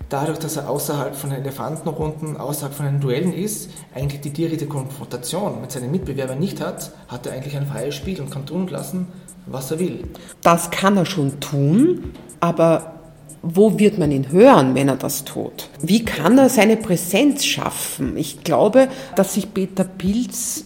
dadurch, 0.09 0.39
dass 0.39 0.57
er 0.57 0.69
außerhalb 0.69 1.15
von 1.15 1.29
den 1.29 1.41
Elefantenrunden, 1.41 2.37
außerhalb 2.37 2.73
von 2.73 2.85
den 2.85 2.99
Duellen 2.99 3.33
ist, 3.33 3.69
eigentlich 3.93 4.21
die 4.21 4.31
direkte 4.31 4.67
Konfrontation 4.67 5.61
mit 5.61 5.71
seinen 5.71 5.91
Mitbewerbern 5.91 6.39
nicht 6.39 6.61
hat, 6.61 6.91
hat 7.07 7.25
er 7.25 7.33
eigentlich 7.33 7.55
ein 7.55 7.67
freies 7.67 7.95
Spiel 7.95 8.21
und 8.21 8.31
kann 8.31 8.45
tun 8.45 8.67
lassen, 8.67 9.07
was 9.45 9.71
er 9.71 9.79
will. 9.79 10.03
Das 10.41 10.71
kann 10.71 10.97
er 10.97 11.05
schon 11.05 11.39
tun, 11.39 12.11
aber 12.39 12.91
wo 13.41 13.77
wird 13.77 13.99
man 13.99 14.11
ihn 14.11 14.31
hören, 14.31 14.73
wenn 14.73 14.89
er 14.89 14.95
das 14.95 15.23
tut? 15.23 15.69
Wie 15.79 16.03
kann 16.03 16.37
er 16.37 16.49
seine 16.49 16.77
Präsenz 16.77 17.45
schaffen? 17.45 18.17
Ich 18.17 18.43
glaube, 18.43 18.87
dass 19.15 19.35
sich 19.35 19.53
Peter 19.53 19.83
Pilz 19.83 20.65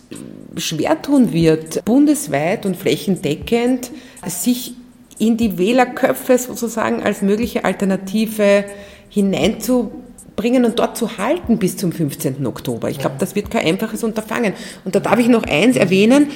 schwer 0.57 1.01
tun 1.01 1.33
wird, 1.33 1.83
bundesweit 1.85 2.65
und 2.65 2.75
flächendeckend 2.75 3.91
sich 4.27 4.73
in 5.17 5.37
die 5.37 5.57
Wählerköpfe 5.57 6.37
sozusagen 6.37 7.03
als 7.03 7.21
mögliche 7.21 7.65
Alternative 7.65 8.63
hineinzubringen 9.09 10.65
und 10.65 10.79
dort 10.79 10.97
zu 10.97 11.17
halten 11.17 11.57
bis 11.57 11.77
zum 11.77 11.91
15. 11.91 12.45
Oktober. 12.47 12.89
Ich 12.89 12.99
glaube, 12.99 13.15
das 13.19 13.35
wird 13.35 13.51
kein 13.51 13.65
einfaches 13.65 14.03
Unterfangen. 14.03 14.53
Und 14.85 14.95
da 14.95 14.99
darf 14.99 15.19
ich 15.19 15.27
noch 15.27 15.43
eins 15.43 15.75
erwähnen, 15.75 16.27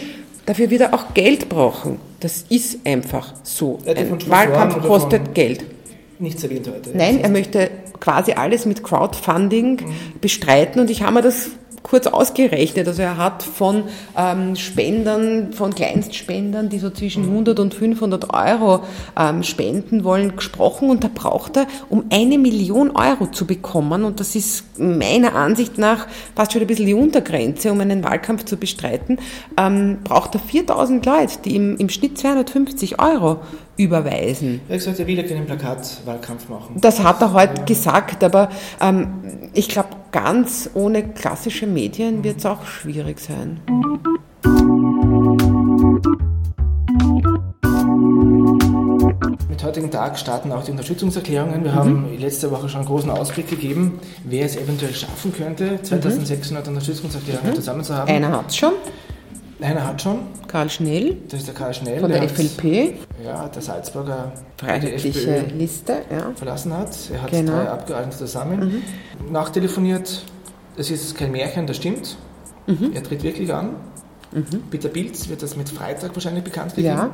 dafür 0.46 0.70
wird 0.70 0.82
er 0.82 0.94
auch 0.94 1.14
Geld 1.14 1.50
brauchen. 1.50 1.98
Das 2.20 2.46
ist 2.50 2.86
einfach 2.86 3.34
so. 3.44 3.80
Ein 3.86 4.30
Wahlkampf 4.30 4.86
kostet 4.86 5.34
Geld. 5.34 5.64
Nichts 6.20 6.44
erwähnt 6.44 6.70
heute. 6.74 6.92
Nein, 6.96 7.20
er 7.22 7.30
möchte 7.30 7.70
quasi 8.00 8.34
alles 8.34 8.66
mit 8.66 8.84
Crowdfunding 8.84 9.76
mhm. 9.76 10.20
bestreiten 10.20 10.82
und 10.82 10.90
ich 10.90 11.02
habe 11.02 11.16
mir 11.16 11.22
das 11.22 11.50
kurz 11.84 12.08
ausgerechnet. 12.08 12.88
Also 12.88 13.02
er 13.02 13.18
hat 13.18 13.44
von 13.44 13.84
ähm, 14.18 14.56
Spendern, 14.56 15.54
von 15.54 15.76
Kleinstspendern, 15.76 16.70
die 16.70 16.80
so 16.80 16.90
zwischen 16.90 17.26
100 17.26 17.60
und 17.60 17.74
500 17.74 18.34
Euro 18.34 18.84
ähm, 19.20 19.44
spenden 19.44 20.04
wollen, 20.04 20.36
gesprochen 20.36 20.90
und 20.90 21.04
da 21.04 21.10
braucht 21.14 21.58
er, 21.58 21.68
um 21.90 22.06
eine 22.10 22.38
Million 22.38 22.92
Euro 22.92 23.28
zu 23.28 23.46
bekommen, 23.46 24.06
und 24.06 24.20
das 24.20 24.36
ist 24.36 24.80
meiner 24.80 25.36
Ansicht 25.36 25.78
nach 25.78 26.08
fast 26.36 26.54
schon 26.54 26.62
ein 26.62 26.68
bisschen 26.68 26.86
die 26.86 26.94
Untergrenze, 26.94 27.72
um 27.72 27.80
einen 27.82 28.04
Wahlkampf 28.04 28.46
zu 28.46 28.58
bestreiten, 28.58 29.20
ähm, 29.58 30.00
braucht 30.04 30.34
er 30.36 30.40
4000 30.40 31.06
Leute, 31.06 31.40
die 31.44 31.56
im, 31.56 31.78
im 31.78 31.90
Schnitt 31.90 32.18
250 32.18 33.00
Euro 33.02 33.42
überweisen. 33.78 34.62
Er 34.68 34.76
hat 34.76 34.80
gesagt, 34.80 35.00
er 35.00 35.08
will 35.08 35.18
ja 35.18 35.24
keinen 35.24 35.46
Plakatwahlkampf 35.46 36.48
machen. 36.48 36.78
Das 36.80 37.04
hat 37.04 37.22
er 37.22 37.34
heute 37.34 37.58
ja. 37.58 37.66
gesagt, 37.66 38.24
aber 38.24 38.50
ähm, 38.80 39.08
ich 39.54 39.68
glaube, 39.68 39.90
ganz 40.14 40.70
ohne 40.76 41.04
klassische 41.04 41.68
Medien 41.68 42.24
wird 42.24 42.38
es 42.38 42.46
auch 42.46 42.66
schwierig 42.66 43.20
sein. 43.20 43.60
Mit 49.50 49.64
heutigen 49.64 49.90
Tag 49.90 50.18
starten 50.20 50.52
auch 50.52 50.64
die 50.64 50.72
Unterstützungserklärungen. 50.72 51.64
Wir 51.64 51.72
mhm. 51.72 51.76
haben 51.76 52.18
letzte 52.20 52.52
Woche 52.52 52.70
schon 52.70 52.82
einen 52.82 52.90
großen 52.90 53.10
Ausblick 53.10 53.50
gegeben, 53.50 54.00
wer 54.24 54.46
es 54.46 54.56
eventuell 54.56 54.94
schaffen 54.94 55.34
könnte, 55.34 55.82
2600 55.82 56.66
mhm. 56.66 56.74
Unterstützungserklärungen 56.74 57.52
mhm. 57.52 57.56
zusammen 57.56 57.84
zu 57.84 57.96
haben. 57.96 58.10
Einer 58.10 58.32
hat 58.32 58.50
es 58.50 58.56
schon. 58.56 58.74
Einer 59.64 59.88
hat 59.88 60.02
schon. 60.02 60.20
Karl 60.48 60.70
Schnell. 60.70 61.18
Das 61.30 61.40
ist 61.40 61.48
der 61.48 61.56
Karl 61.56 61.74
Schnell. 61.74 62.00
Von 62.00 62.12
der, 62.12 62.20
der 62.20 62.30
FLP. 62.30 62.96
Ja, 63.24 63.48
der 63.48 63.62
Salzburger 63.62 64.34
Freiheitliche 64.58 65.46
Liste, 65.56 66.02
ja. 66.12 66.32
Verlassen 66.36 66.78
hat. 66.78 66.90
Er 67.12 67.22
hat 67.22 67.32
genau. 67.32 67.54
drei 67.54 67.70
Abgeordnete 67.70 68.18
zusammen. 68.18 68.84
Mhm. 69.20 69.32
Nachtelefoniert. 69.32 70.24
Das 70.76 70.90
ist 70.90 71.16
kein 71.16 71.32
Märchen, 71.32 71.66
das 71.68 71.78
stimmt. 71.78 72.18
Mhm. 72.68 72.92
Er 72.94 73.04
tritt 73.04 73.24
wirklich 73.24 73.54
an. 73.54 73.76
Mhm. 74.34 74.64
Peter 74.70 74.90
Pilz 74.90 75.30
wird 75.30 75.44
das 75.44 75.56
mit 75.56 75.70
Freitag 75.70 76.16
wahrscheinlich 76.16 76.44
bekannt 76.44 76.76
geben. 76.76 76.88
Ja, 76.88 77.12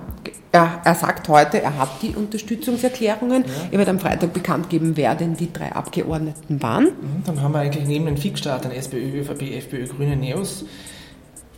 er, 0.51 0.81
er, 0.83 0.95
sagt 0.95 1.27
heute, 1.27 1.61
er 1.61 1.77
hat 1.77 1.89
die 2.01 2.15
Unterstützungserklärungen. 2.15 3.43
Ja. 3.43 3.51
Er 3.71 3.77
wird 3.77 3.89
am 3.89 3.99
Freitag 3.99 4.33
bekannt 4.33 4.69
geben, 4.69 4.93
wer 4.95 5.15
denn 5.15 5.35
die 5.35 5.51
drei 5.51 5.73
Abgeordneten 5.73 6.61
waren. 6.63 6.85
Mhm. 6.85 7.23
Dann 7.25 7.41
haben 7.41 7.51
wir 7.53 7.59
eigentlich 7.59 7.85
neben 7.85 8.05
den 8.05 8.17
Fixstartern 8.17 8.71
SPÖ, 8.71 9.19
ÖVP, 9.19 9.41
FPÖ, 9.57 9.87
Grüne, 9.87 10.15
NEOS 10.15 10.65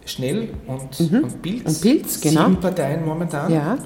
Schnell 0.06 0.50
und, 0.68 1.00
mhm. 1.00 1.24
und 1.24 1.42
Pilz. 1.42 1.66
Und 1.66 1.82
Pilz, 1.82 2.22
genau. 2.22 2.46
Sieben 2.46 2.60
Parteien 2.60 3.06
momentan. 3.06 3.52
Ja. 3.52 3.78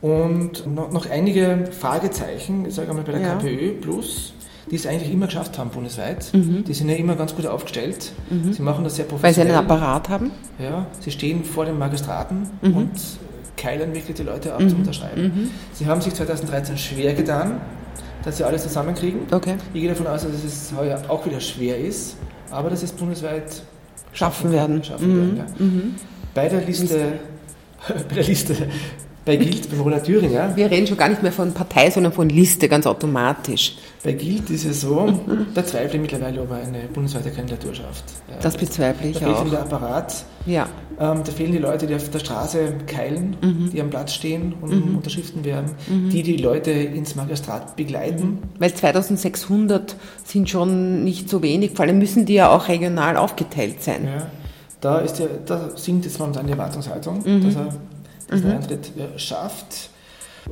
Und 0.00 0.66
noch, 0.66 0.90
noch 0.90 1.08
einige 1.08 1.70
Fragezeichen, 1.70 2.66
ich 2.66 2.74
sage 2.74 2.92
mal 2.92 3.04
bei 3.04 3.12
der 3.12 3.20
ja. 3.20 3.36
KPÖ 3.36 3.80
Plus, 3.80 4.32
die 4.68 4.74
es 4.76 4.86
eigentlich 4.86 5.12
immer 5.12 5.26
geschafft 5.26 5.56
haben 5.58 5.70
bundesweit. 5.70 6.32
Mhm. 6.32 6.64
Die 6.64 6.74
sind 6.74 6.88
ja 6.88 6.96
immer 6.96 7.14
ganz 7.14 7.34
gut 7.36 7.46
aufgestellt. 7.46 8.12
Mhm. 8.28 8.52
Sie 8.52 8.62
machen 8.62 8.82
das 8.82 8.96
sehr 8.96 9.04
professionell. 9.04 9.54
Weil 9.54 9.54
sie 9.54 9.58
einen 9.58 9.70
Apparat 9.70 10.08
haben? 10.08 10.30
Ja, 10.58 10.86
sie 10.98 11.12
stehen 11.12 11.44
vor 11.44 11.66
den 11.66 11.78
Magistraten 11.78 12.48
mhm. 12.62 12.76
und 12.76 12.90
keilen 13.56 13.94
wirklich 13.94 14.16
die 14.16 14.24
Leute 14.24 14.52
ab 14.52 14.60
zum 14.60 14.70
mhm. 14.70 14.76
Unterschreiben. 14.78 15.22
Mhm. 15.22 15.50
Sie 15.72 15.86
haben 15.86 16.00
sich 16.00 16.14
2013 16.14 16.76
schwer 16.78 17.14
getan, 17.14 17.60
dass 18.24 18.38
sie 18.38 18.44
alles 18.44 18.64
zusammenkriegen. 18.64 19.20
Okay. 19.30 19.54
Ich 19.72 19.80
gehe 19.80 19.88
davon 19.88 20.08
aus, 20.08 20.22
dass 20.22 20.44
es 20.44 20.72
heuer 20.76 21.00
auch 21.08 21.24
wieder 21.26 21.40
schwer 21.40 21.78
ist, 21.78 22.16
aber 22.50 22.70
dass 22.70 22.82
es 22.82 22.90
bundesweit 22.92 23.62
schaffen 24.12 24.52
werden. 24.52 24.82
Schaffen 24.84 25.08
mhm. 25.08 25.36
werden 25.36 25.36
ja. 25.58 25.64
mhm. 25.64 25.94
Bei 26.34 26.48
der 26.48 26.62
Liste, 26.62 27.20
bei 28.08 28.14
der 28.14 28.24
Liste 28.24 28.56
bei 29.24 29.36
Gilt, 29.36 29.70
beim 29.70 29.80
Roland 29.80 30.04
Thüringer. 30.04 30.56
Wir 30.56 30.70
reden 30.70 30.86
schon 30.86 30.96
gar 30.96 31.08
nicht 31.08 31.22
mehr 31.22 31.32
von 31.32 31.52
Partei, 31.52 31.90
sondern 31.90 32.12
von 32.12 32.28
Liste, 32.28 32.68
ganz 32.68 32.86
automatisch. 32.86 33.76
Bei 34.02 34.12
Gilt 34.12 34.50
ist 34.50 34.64
es 34.64 34.80
so, 34.80 35.12
da 35.54 35.64
zweifle 35.64 35.94
ich 35.94 36.00
mittlerweile, 36.00 36.42
ob 36.42 36.50
er 36.50 36.56
eine 36.56 36.80
bundesweite 36.92 37.30
Kandidatur 37.30 37.72
schafft. 37.72 38.04
Das 38.40 38.56
bezweifle 38.56 39.10
ich 39.10 39.18
da 39.18 39.26
auch. 39.26 39.32
Da 39.32 39.40
fehlt 39.40 39.52
der 39.52 39.60
Apparat. 39.60 40.24
Ja. 40.44 40.68
Ähm, 40.98 41.20
da 41.24 41.32
fehlen 41.32 41.52
die 41.52 41.58
Leute, 41.58 41.86
die 41.86 41.94
auf 41.94 42.10
der 42.10 42.18
Straße 42.18 42.74
keilen, 42.86 43.36
mhm. 43.40 43.70
die 43.72 43.80
am 43.80 43.90
Platz 43.90 44.12
stehen 44.14 44.54
und 44.60 44.90
mhm. 44.90 44.96
Unterschriften 44.96 45.44
werben, 45.44 45.70
mhm. 45.88 46.10
die 46.10 46.24
die 46.24 46.36
Leute 46.38 46.72
ins 46.72 47.14
Magistrat 47.14 47.76
begleiten. 47.76 48.24
Mhm. 48.24 48.38
Weil 48.58 48.74
2600 48.74 49.96
sind 50.24 50.50
schon 50.50 51.04
nicht 51.04 51.30
so 51.30 51.42
wenig, 51.42 51.72
vor 51.72 51.84
allem 51.84 51.98
müssen 51.98 52.26
die 52.26 52.34
ja 52.34 52.50
auch 52.50 52.68
regional 52.68 53.16
aufgeteilt 53.16 53.82
sein. 53.82 54.04
Ja. 54.06 54.26
Da, 54.80 54.98
ist 54.98 55.20
ja, 55.20 55.26
da 55.46 55.70
sinkt 55.76 56.06
jetzt 56.06 56.18
momentan 56.18 56.46
die 56.46 56.52
Erwartungshaltung, 56.52 57.22
mhm. 57.24 57.44
dass 57.44 57.54
er 57.54 57.68
diesen 58.32 58.50
mhm. 58.50 58.56
Eintritt 58.56 58.92
äh, 58.96 59.18
schafft. 59.18 59.90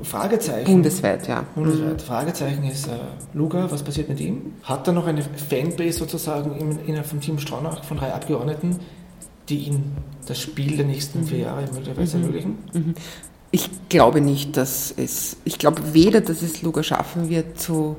Fragezeichen. 0.02 0.70
Bundesweit, 0.70 1.26
ja. 1.26 1.44
Bundesweit. 1.54 1.94
Mhm. 1.94 1.98
Fragezeichen 1.98 2.64
ist 2.64 2.86
äh, 2.86 2.92
Luga, 3.34 3.70
was 3.70 3.82
passiert 3.82 4.08
mit 4.08 4.20
ihm? 4.20 4.54
Hat 4.62 4.86
er 4.86 4.92
noch 4.92 5.06
eine 5.06 5.22
Fanbase 5.22 5.98
sozusagen 5.98 6.78
innerhalb 6.86 7.06
vom 7.06 7.20
Team 7.20 7.38
Stronach 7.38 7.82
von 7.84 7.96
drei 7.96 8.12
Abgeordneten, 8.12 8.78
die 9.48 9.58
ihm 9.64 9.82
das 10.26 10.40
Spiel 10.40 10.76
der 10.76 10.86
nächsten 10.86 11.24
vier 11.24 11.38
Jahre 11.38 11.62
möglicherweise 11.72 12.18
mhm. 12.18 12.22
ermöglichen? 12.22 12.58
Mhm. 12.72 12.94
Ich 13.50 13.68
glaube 13.88 14.20
nicht, 14.20 14.56
dass 14.56 14.94
es, 14.96 15.36
ich 15.44 15.58
glaube 15.58 15.92
weder, 15.92 16.20
dass 16.20 16.40
es 16.42 16.62
Luga 16.62 16.84
schaffen 16.84 17.28
wird, 17.28 17.60
zu 17.60 17.96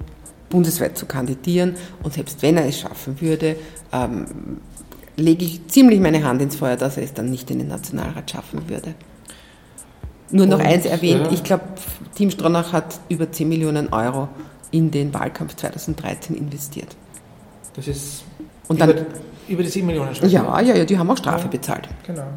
bundesweit 0.50 0.98
zu 0.98 1.06
kandidieren 1.06 1.76
und 2.04 2.14
selbst 2.14 2.42
wenn 2.42 2.58
er 2.58 2.66
es 2.68 2.80
schaffen 2.80 3.20
würde, 3.20 3.58
ähm, 3.92 4.26
lege 5.18 5.44
ich 5.46 5.68
ziemlich 5.68 6.00
meine 6.00 6.24
Hand 6.24 6.42
ins 6.42 6.56
Feuer, 6.56 6.78
dass 6.78 6.98
er 6.98 7.04
es 7.04 7.14
dann 7.14 7.30
nicht 7.30 7.50
in 7.52 7.60
den 7.60 7.68
Nationalrat 7.68 8.32
schaffen 8.32 8.70
würde. 8.70 8.94
Nur 10.32 10.46
noch 10.46 10.60
und, 10.60 10.66
eins 10.66 10.86
erwähnt, 10.86 11.28
ja. 11.28 11.32
ich 11.32 11.44
glaube, 11.44 11.64
Team 12.16 12.32
Stronach 12.32 12.74
hat 12.74 13.00
über 13.10 13.32
10 13.32 13.50
Millionen 13.50 13.92
Euro 13.94 14.30
in 14.72 14.92
den 14.92 15.14
Wahlkampf 15.14 15.56
2013 15.56 16.36
investiert. 16.36 16.96
Das 17.76 17.88
ist 17.88 18.24
und 18.68 18.80
dann, 18.80 18.92
über, 18.92 19.06
über 19.48 19.64
die 19.64 19.70
7 19.70 19.86
Millionen 19.86 20.16
Strafe. 20.16 20.32
Ja, 20.32 20.62
ja, 20.62 20.76
ja, 20.76 20.86
die 20.86 20.98
haben 20.98 21.10
auch 21.10 21.18
Strafe 21.18 21.46
ja, 21.46 21.50
bezahlt. 21.50 21.90
Genau. 22.08 22.28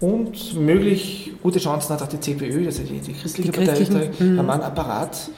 Und 0.00 0.54
möglich 0.60 1.32
gute 1.42 1.58
Chancen 1.58 1.94
hat 1.94 2.02
auch 2.02 2.08
die 2.08 2.20
CPÖ, 2.20 2.66
also 2.66 2.82
die, 2.82 3.00
die 3.00 3.14
christliche 3.14 3.50
die 3.50 3.58
Partei 3.58 3.80
Österreich, 3.80 4.20
mhm. 4.20 4.38
haben 4.38 4.50
einen 4.50 4.62
Apparat. 4.62 5.30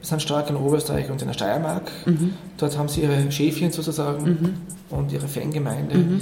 Wir 0.00 0.06
sind 0.06 0.20
stark 0.20 0.50
in 0.50 0.56
Oberösterreich 0.56 1.10
und 1.10 1.22
in 1.22 1.28
der 1.28 1.34
Steiermark. 1.34 1.90
Mhm. 2.04 2.34
Dort 2.58 2.76
haben 2.76 2.88
sie 2.88 3.02
ihre 3.02 3.30
Schäfchen 3.32 3.70
sozusagen 3.70 4.24
mhm. 4.24 4.54
und 4.90 5.12
ihre 5.12 5.28
Fangemeinde. 5.28 5.96
Mhm. 5.96 6.20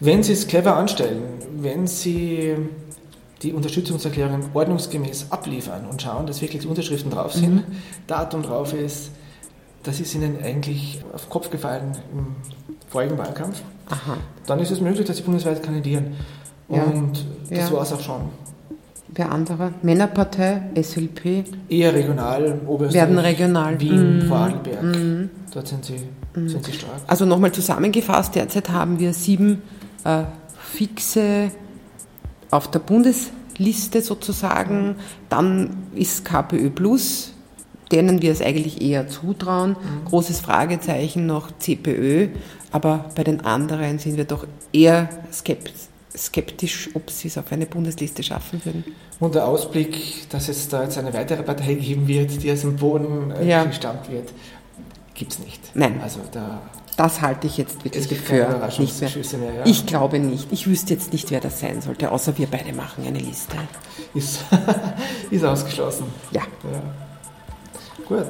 Wenn 0.00 0.22
sie 0.22 0.32
es 0.32 0.46
clever 0.46 0.76
anstellen, 0.76 1.22
wenn 1.58 1.86
sie 1.86 2.56
die 3.42 3.52
Unterstützungserklärungen 3.52 4.50
ordnungsgemäß 4.54 5.26
abliefern 5.30 5.86
und 5.90 6.00
schauen, 6.00 6.26
dass 6.26 6.40
wirklich 6.40 6.62
die 6.62 6.68
Unterschriften 6.68 7.10
drauf 7.10 7.32
sind, 7.32 7.56
mhm. 7.56 7.64
Datum 8.06 8.42
drauf 8.42 8.72
ist, 8.72 9.10
das 9.82 9.98
ist 10.00 10.14
ihnen 10.14 10.38
eigentlich 10.42 11.00
auf 11.12 11.22
den 11.22 11.30
Kopf 11.30 11.50
gefallen 11.50 11.96
im 12.12 12.26
vorigen 12.88 13.18
Wahlkampf. 13.18 13.60
Aha. 13.88 14.16
Dann 14.46 14.60
ist 14.60 14.70
es 14.70 14.80
möglich, 14.80 15.06
dass 15.06 15.16
sie 15.16 15.22
bundesweit 15.22 15.62
kandidieren. 15.62 16.14
Ja. 16.68 16.84
Und 16.84 17.24
das 17.50 17.58
ja. 17.58 17.72
war 17.72 17.82
es 17.82 17.92
auch 17.92 18.00
schon. 18.00 18.22
Wer 19.08 19.30
andere? 19.30 19.74
Männerpartei, 19.82 20.62
SLP? 20.80 21.44
Eher 21.68 21.92
regional, 21.92 22.60
Oberösterreich. 22.66 23.08
Werden 23.08 23.18
regional. 23.18 23.80
Wien, 23.80 24.18
mhm. 24.20 24.28
Vorarlberg. 24.28 24.82
Mhm. 24.82 25.30
Dort 25.52 25.68
sind 25.68 25.84
sie, 25.84 25.96
mhm. 26.34 26.48
sind 26.48 26.64
sie 26.64 26.72
stark. 26.72 27.00
Also 27.08 27.26
nochmal 27.26 27.52
zusammengefasst, 27.52 28.34
derzeit 28.36 28.70
haben 28.70 28.98
wir 28.98 29.12
sieben 29.12 29.60
äh, 30.04 30.22
fixe 30.72 31.50
auf 32.52 32.70
der 32.70 32.78
Bundesliste 32.78 34.02
sozusagen. 34.02 34.96
Dann 35.28 35.88
ist 35.94 36.24
KPÖ 36.24 36.70
Plus, 36.70 37.32
denen 37.90 38.22
wir 38.22 38.30
es 38.30 38.40
eigentlich 38.40 38.80
eher 38.80 39.08
zutrauen. 39.08 39.70
Mhm. 39.70 40.04
Großes 40.04 40.40
Fragezeichen 40.40 41.26
noch 41.26 41.50
CPÖ, 41.58 42.28
aber 42.70 43.06
bei 43.16 43.24
den 43.24 43.44
anderen 43.44 43.98
sind 43.98 44.16
wir 44.16 44.24
doch 44.24 44.46
eher 44.72 45.08
skeptisch, 45.32 46.90
ob 46.94 47.10
sie 47.10 47.28
es 47.28 47.38
auf 47.38 47.50
eine 47.50 47.66
Bundesliste 47.66 48.22
schaffen 48.22 48.60
würden. 48.64 48.84
Und 49.18 49.34
der 49.34 49.46
Ausblick, 49.46 50.28
dass 50.30 50.48
es 50.48 50.68
da 50.68 50.82
jetzt 50.82 50.98
eine 50.98 51.12
weitere 51.14 51.42
Partei 51.42 51.74
geben 51.74 52.06
wird, 52.06 52.42
die 52.42 52.52
aus 52.52 52.62
dem 52.62 52.76
Boden 52.76 53.30
äh, 53.30 53.48
ja. 53.48 53.64
gestammt 53.64 54.10
wird, 54.10 54.32
gibt 55.14 55.32
es 55.32 55.38
nicht. 55.38 55.60
Nein. 55.74 56.00
Also 56.02 56.20
da 56.32 56.60
das 56.96 57.22
halte 57.22 57.46
ich 57.46 57.56
jetzt 57.56 57.84
wirklich 57.84 58.06
für 58.20 58.68
nicht 58.78 59.00
mehr. 59.00 59.40
mehr 59.40 59.54
ja. 59.54 59.66
Ich 59.66 59.86
glaube 59.86 60.18
nicht. 60.18 60.52
Ich 60.52 60.66
wüsste 60.66 60.94
jetzt 60.94 61.12
nicht, 61.12 61.30
wer 61.30 61.40
das 61.40 61.60
sein 61.60 61.80
sollte, 61.80 62.10
außer 62.10 62.36
wir 62.36 62.46
beide 62.46 62.72
machen 62.72 63.06
eine 63.06 63.18
Liste. 63.18 63.56
Ist, 64.14 64.40
ist 65.30 65.44
ausgeschlossen. 65.44 66.06
Ja. 66.30 66.42
ja. 66.64 68.06
Gut. 68.06 68.26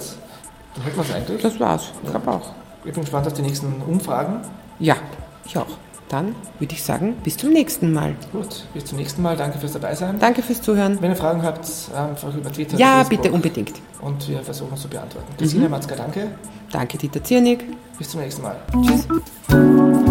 Dann 0.75 0.85
hätten 0.85 0.97
wir 0.97 1.05
es 1.05 1.13
eigentlich. 1.13 1.43
Das 1.43 1.61
war's. 1.61 1.93
Ich 2.03 2.11
glaube 2.11 2.31
auch. 2.31 2.53
Ich 2.85 2.93
bin 2.93 3.03
gespannt 3.03 3.27
auf 3.27 3.33
die 3.33 3.43
nächsten 3.43 3.83
Umfragen. 3.83 4.41
Ja, 4.79 4.97
ich 5.45 5.57
auch. 5.57 5.67
Dann 6.13 6.35
würde 6.59 6.75
ich 6.75 6.83
sagen, 6.83 7.17
bis 7.25 7.37
zum 7.37 7.51
nächsten 7.51 7.93
Mal. 7.93 8.15
Gut, 8.33 8.67
bis 8.75 8.85
zum 8.85 8.99
nächsten 8.99 9.23
Mal. 9.23 9.37
Danke 9.37 9.59
fürs 9.59 9.73
Dabeisein. 9.73 10.19
Danke 10.19 10.43
fürs 10.43 10.61
Zuhören. 10.61 11.01
Wenn 11.01 11.11
ihr 11.13 11.17
Fragen 11.17 11.43
habt, 11.43 11.67
einfach 11.97 12.35
über 12.35 12.53
Twitter. 12.53 12.77
Ja, 12.77 12.99
Facebook 12.99 13.23
bitte, 13.23 13.35
unbedingt. 13.35 13.73
Und 14.01 14.29
wir 14.29 14.41
versuchen 14.41 14.75
es 14.75 14.83
zu 14.83 14.89
beantworten. 14.89 15.33
Christina 15.39 15.65
mhm. 15.65 15.71
Matzka, 15.71 15.95
danke. 15.97 16.29
Danke, 16.71 16.99
Dieter 16.99 17.23
Ziernig. 17.25 17.65
Bis 17.99 18.11
zum 18.11 18.21
nächsten 18.21 18.43
Mal. 18.43 18.57
Tschüss. 18.85 20.02